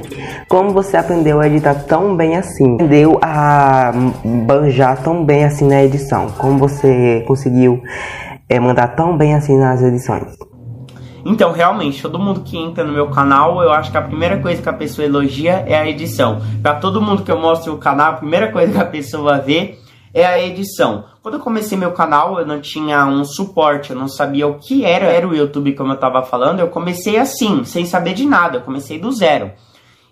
Como 0.48 0.70
você 0.70 0.96
aprendeu 0.96 1.40
a 1.40 1.48
editar 1.48 1.74
tão 1.74 2.16
bem 2.16 2.38
assim? 2.38 2.76
Aprendeu 2.76 3.20
a 3.20 3.92
banjar 4.46 5.02
tão 5.02 5.26
bem 5.26 5.44
assim 5.44 5.68
na 5.68 5.84
edição? 5.84 6.30
Como 6.38 6.60
você 6.60 7.24
conseguiu 7.28 7.82
é, 8.48 8.60
mandar 8.60 8.90
tão 8.90 9.18
bem 9.18 9.34
assim 9.34 9.58
nas 9.58 9.82
edições? 9.82 10.38
Então, 11.26 11.52
realmente, 11.52 12.00
todo 12.00 12.20
mundo 12.20 12.42
que 12.42 12.56
entra 12.56 12.84
no 12.84 12.94
meu 12.94 13.10
canal, 13.10 13.64
eu 13.64 13.72
acho 13.72 13.90
que 13.90 13.98
a 13.98 14.04
primeira 14.04 14.38
coisa 14.38 14.62
que 14.62 14.70
a 14.70 14.74
pessoa 14.74 15.04
elogia 15.04 15.64
é 15.66 15.76
a 15.76 15.90
edição. 15.90 16.44
Para 16.62 16.76
todo 16.76 17.02
mundo 17.02 17.24
que 17.24 17.32
eu 17.32 17.42
mostro 17.42 17.74
o 17.74 17.78
canal, 17.80 18.12
a 18.12 18.18
primeira 18.18 18.52
coisa 18.52 18.72
que 18.72 18.80
a 18.80 18.86
pessoa 18.86 19.40
vê 19.40 19.80
é 20.14 20.26
a 20.26 20.40
edição. 20.40 21.06
Quando 21.28 21.40
eu 21.40 21.44
comecei 21.44 21.78
meu 21.78 21.92
canal, 21.92 22.40
eu 22.40 22.46
não 22.46 22.62
tinha 22.62 23.06
um 23.06 23.26
suporte, 23.26 23.90
eu 23.90 23.98
não 23.98 24.08
sabia 24.08 24.48
o 24.48 24.60
que 24.60 24.86
era, 24.86 25.08
era 25.08 25.28
o 25.28 25.36
YouTube, 25.36 25.74
como 25.74 25.92
eu 25.92 25.96
estava 25.96 26.24
falando. 26.24 26.62
Eu 26.62 26.70
comecei 26.70 27.20
assim, 27.20 27.66
sem 27.66 27.86
saber 27.86 28.14
de 28.14 28.26
nada, 28.26 28.56
eu 28.56 28.62
comecei 28.62 28.98
do 28.98 29.12
zero. 29.12 29.52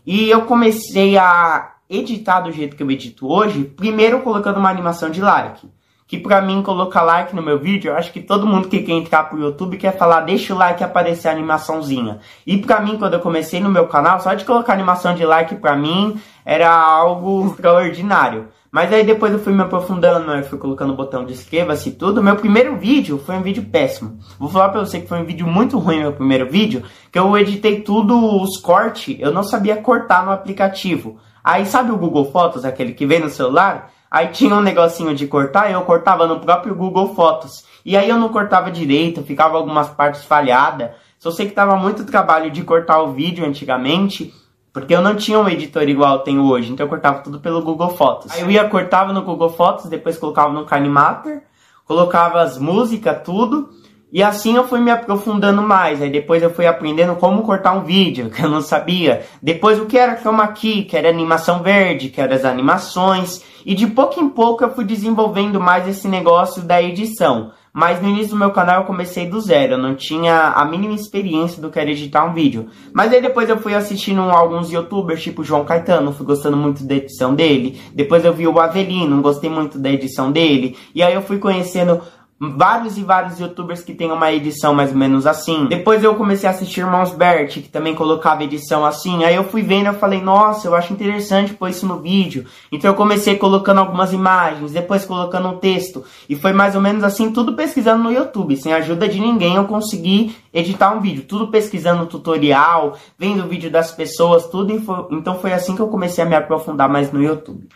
E 0.05 0.29
eu 0.29 0.41
comecei 0.41 1.17
a 1.17 1.71
editar 1.89 2.41
do 2.41 2.51
jeito 2.51 2.75
que 2.75 2.83
eu 2.83 2.91
edito 2.91 3.31
hoje, 3.31 3.63
primeiro 3.63 4.23
colocando 4.23 4.57
uma 4.57 4.69
animação 4.69 5.09
de 5.09 5.21
like. 5.21 5.65
Que 6.05 6.19
pra 6.19 6.41
mim, 6.41 6.61
colocar 6.61 7.01
like 7.01 7.33
no 7.33 7.41
meu 7.41 7.57
vídeo, 7.57 7.91
eu 7.91 7.95
acho 7.95 8.11
que 8.11 8.19
todo 8.19 8.45
mundo 8.45 8.67
que 8.67 8.83
quer 8.83 8.91
entrar 8.91 9.29
pro 9.29 9.39
YouTube 9.39 9.77
quer 9.77 9.97
falar, 9.97 10.19
deixa 10.19 10.53
o 10.53 10.57
like 10.57 10.83
aparecer 10.83 11.29
a 11.29 11.31
animaçãozinha. 11.31 12.19
E 12.45 12.57
pra 12.57 12.81
mim, 12.81 12.97
quando 12.97 13.13
eu 13.13 13.21
comecei 13.21 13.61
no 13.61 13.69
meu 13.69 13.87
canal, 13.87 14.19
só 14.19 14.33
de 14.33 14.43
colocar 14.43 14.73
animação 14.73 15.15
de 15.15 15.25
like 15.25 15.55
pra 15.55 15.77
mim 15.77 16.19
era 16.43 16.69
algo 16.69 17.47
extraordinário. 17.47 18.49
Mas 18.75 18.91
aí 18.91 19.05
depois 19.05 19.31
eu 19.31 19.39
fui 19.39 19.53
me 19.53 19.61
aprofundando, 19.61 20.29
eu 20.33 20.43
fui 20.43 20.59
colocando 20.59 20.91
o 20.91 20.97
botão 20.97 21.23
de 21.23 21.31
inscreva-se 21.31 21.87
e 21.87 21.91
tudo. 21.93 22.21
Meu 22.21 22.35
primeiro 22.35 22.75
vídeo 22.75 23.17
foi 23.25 23.35
um 23.35 23.41
vídeo 23.41 23.63
péssimo. 23.71 24.19
Vou 24.37 24.49
falar 24.49 24.67
pra 24.67 24.81
você 24.81 24.99
que 24.99 25.07
foi 25.07 25.17
um 25.17 25.23
vídeo 25.23 25.47
muito 25.47 25.79
ruim, 25.79 25.99
meu 25.99 26.11
primeiro 26.11 26.51
vídeo, 26.51 26.83
que 27.09 27.17
eu 27.17 27.37
editei 27.37 27.79
tudo, 27.79 28.41
os 28.41 28.57
cortes, 28.57 29.15
eu 29.17 29.31
não 29.31 29.43
sabia 29.43 29.77
cortar 29.77 30.25
no 30.25 30.31
aplicativo. 30.33 31.17
Aí 31.41 31.65
sabe 31.65 31.89
o 31.89 31.97
Google 31.97 32.29
Fotos, 32.29 32.65
aquele 32.65 32.91
que 32.91 33.05
vem 33.05 33.21
no 33.21 33.29
celular? 33.29 33.93
Aí 34.11 34.27
tinha 34.27 34.53
um 34.53 34.59
negocinho 34.59 35.15
de 35.15 35.25
cortar, 35.25 35.71
eu 35.71 35.81
cortava 35.83 36.27
no 36.27 36.41
próprio 36.41 36.75
Google 36.75 37.15
Fotos. 37.15 37.63
E 37.85 37.95
aí 37.95 38.09
eu 38.09 38.17
não 38.17 38.27
cortava 38.27 38.69
direito, 38.69 39.23
ficava 39.23 39.55
algumas 39.55 39.87
partes 39.87 40.25
falhadas. 40.25 40.89
Só 41.17 41.31
sei 41.31 41.47
que 41.47 41.53
tava 41.53 41.77
muito 41.77 42.03
trabalho 42.03 42.51
de 42.51 42.61
cortar 42.61 43.01
o 43.01 43.13
vídeo 43.13 43.45
antigamente. 43.45 44.33
Porque 44.75 44.93
eu 44.93 45.01
não 45.01 45.15
tinha 45.15 45.39
um 45.39 45.47
editor 45.47 45.83
igual 45.83 46.17
eu 46.17 46.19
tenho 46.19 46.43
hoje, 46.43 46.69
então 46.69 46.85
eu 46.85 46.89
cortava 46.89 47.21
tudo 47.21 47.39
pelo 47.39 47.61
Google 47.61 47.91
Fotos. 47.91 48.29
Aí 48.33 48.41
eu 48.41 48.51
ia, 48.51 48.67
cortava 48.67 49.13
no 49.13 49.21
Google 49.21 49.49
Fotos, 49.49 49.85
depois 49.85 50.17
colocava 50.17 50.51
no 50.51 50.65
Canimator, 50.65 51.39
colocava 51.85 52.41
as 52.41 52.57
músicas, 52.57 53.21
tudo, 53.23 53.69
e 54.11 54.21
assim 54.21 54.57
eu 54.57 54.67
fui 54.67 54.81
me 54.81 54.91
aprofundando 54.91 55.61
mais. 55.61 56.01
Aí 56.01 56.09
depois 56.09 56.43
eu 56.43 56.49
fui 56.49 56.67
aprendendo 56.67 57.15
como 57.15 57.43
cortar 57.43 57.71
um 57.71 57.85
vídeo, 57.85 58.29
que 58.35 58.43
eu 58.43 58.49
não 58.49 58.59
sabia. 58.59 59.25
Depois 59.41 59.79
o 59.79 59.85
que 59.85 59.97
era 59.97 60.17
chroma 60.17 60.45
key, 60.49 60.83
que 60.83 60.97
era 60.97 61.07
animação 61.07 61.63
verde, 61.63 62.09
que 62.09 62.19
eram 62.19 62.35
as 62.35 62.43
animações. 62.43 63.45
E 63.65 63.73
de 63.73 63.87
pouco 63.87 64.19
em 64.19 64.27
pouco 64.27 64.61
eu 64.61 64.75
fui 64.75 64.83
desenvolvendo 64.83 65.57
mais 65.57 65.87
esse 65.87 66.09
negócio 66.09 66.61
da 66.61 66.81
edição. 66.81 67.53
Mas 67.75 68.01
no 68.01 68.07
início 68.07 68.29
do 68.29 68.37
meu 68.37 68.51
canal 68.51 68.79
eu 68.79 68.87
comecei 68.87 69.27
do 69.27 69.37
zero, 69.41 69.73
eu 69.73 69.77
não 69.77 69.95
tinha 69.95 70.51
a 70.51 70.63
mínima 70.63 70.93
experiência 70.93 71.61
do 71.61 71.69
que 71.69 71.77
era 71.77 71.91
editar 71.91 72.23
um 72.23 72.33
vídeo. 72.33 72.67
Mas 72.93 73.11
aí 73.11 73.21
depois 73.21 73.49
eu 73.49 73.57
fui 73.57 73.75
assistindo 73.75 74.21
alguns 74.21 74.71
youtubers, 74.71 75.21
tipo 75.21 75.43
João 75.43 75.65
Caetano, 75.65 76.13
fui 76.13 76.25
gostando 76.25 76.55
muito 76.55 76.85
da 76.85 76.95
edição 76.95 77.35
dele. 77.35 77.81
Depois 77.93 78.23
eu 78.23 78.31
vi 78.31 78.47
o 78.47 78.61
Avelino, 78.61 79.21
gostei 79.21 79.49
muito 79.49 79.77
da 79.77 79.89
edição 79.89 80.31
dele. 80.31 80.77
E 80.95 81.03
aí 81.03 81.13
eu 81.13 81.21
fui 81.21 81.37
conhecendo 81.37 81.99
vários 82.39 82.97
e 82.97 83.03
vários 83.03 83.39
youtubers 83.39 83.81
que 83.81 83.93
tem 83.93 84.11
uma 84.11 84.31
edição 84.31 84.73
mais 84.73 84.91
ou 84.91 84.97
menos 84.97 85.25
assim. 85.25 85.65
Depois 85.67 86.03
eu 86.03 86.15
comecei 86.15 86.47
a 86.47 86.51
assistir 86.51 86.81
Irmãos 86.81 87.11
Bert, 87.11 87.53
que 87.53 87.69
também 87.69 87.95
colocava 87.95 88.43
edição 88.43 88.85
assim. 88.85 89.23
Aí 89.23 89.35
eu 89.35 89.45
fui 89.45 89.61
vendo, 89.61 89.87
eu 89.87 89.93
falei, 89.93 90.21
nossa, 90.21 90.67
eu 90.67 90.75
acho 90.75 90.91
interessante 90.91 91.53
pôr 91.53 91.69
isso 91.69 91.85
no 91.85 91.99
vídeo. 91.99 92.45
Então 92.71 92.91
eu 92.91 92.95
comecei 92.95 93.37
colocando 93.37 93.79
algumas 93.79 94.11
imagens, 94.11 94.73
depois 94.73 95.05
colocando 95.05 95.47
um 95.47 95.57
texto. 95.57 96.03
E 96.27 96.35
foi 96.35 96.51
mais 96.51 96.75
ou 96.75 96.81
menos 96.81 97.03
assim, 97.03 97.31
tudo 97.31 97.53
pesquisando 97.53 98.03
no 98.03 98.11
YouTube. 98.11 98.57
Sem 98.57 98.73
ajuda 98.73 99.07
de 99.07 99.19
ninguém 99.19 99.55
eu 99.55 99.65
consegui 99.65 100.35
editar 100.53 100.91
um 100.91 100.99
vídeo. 100.99 101.23
Tudo 101.23 101.47
pesquisando 101.47 102.05
tutorial, 102.05 102.97
vendo 103.17 103.43
o 103.43 103.47
vídeo 103.47 103.71
das 103.71 103.91
pessoas, 103.91 104.47
tudo. 104.47 104.73
Então 105.11 105.39
foi 105.39 105.53
assim 105.53 105.73
que 105.73 105.81
eu 105.81 105.87
comecei 105.87 106.23
a 106.23 106.27
me 106.27 106.35
aprofundar 106.35 106.89
mais 106.89 107.11
no 107.13 107.23
YouTube. 107.23 107.69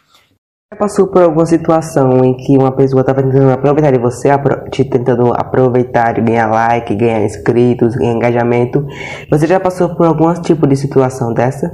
Já 0.71 0.77
passou 0.77 1.07
por 1.07 1.23
alguma 1.23 1.47
situação 1.47 2.23
em 2.23 2.38
que 2.38 2.55
uma 2.55 2.71
pessoa 2.71 3.01
estava 3.01 3.23
tentando 3.23 3.49
aproveitar 3.49 3.91
de 3.91 3.97
você, 3.97 4.29
te 4.69 4.85
tentando 4.85 5.33
aproveitar, 5.33 6.21
ganhar 6.21 6.45
like, 6.47 6.93
ganhar 6.93 7.25
inscritos, 7.25 7.95
ganhar 7.95 8.13
engajamento? 8.13 8.85
Você 9.31 9.47
já 9.47 9.59
passou 9.59 9.95
por 9.95 10.05
algum 10.05 10.31
tipo 10.35 10.67
de 10.67 10.75
situação 10.75 11.33
dessa? 11.33 11.67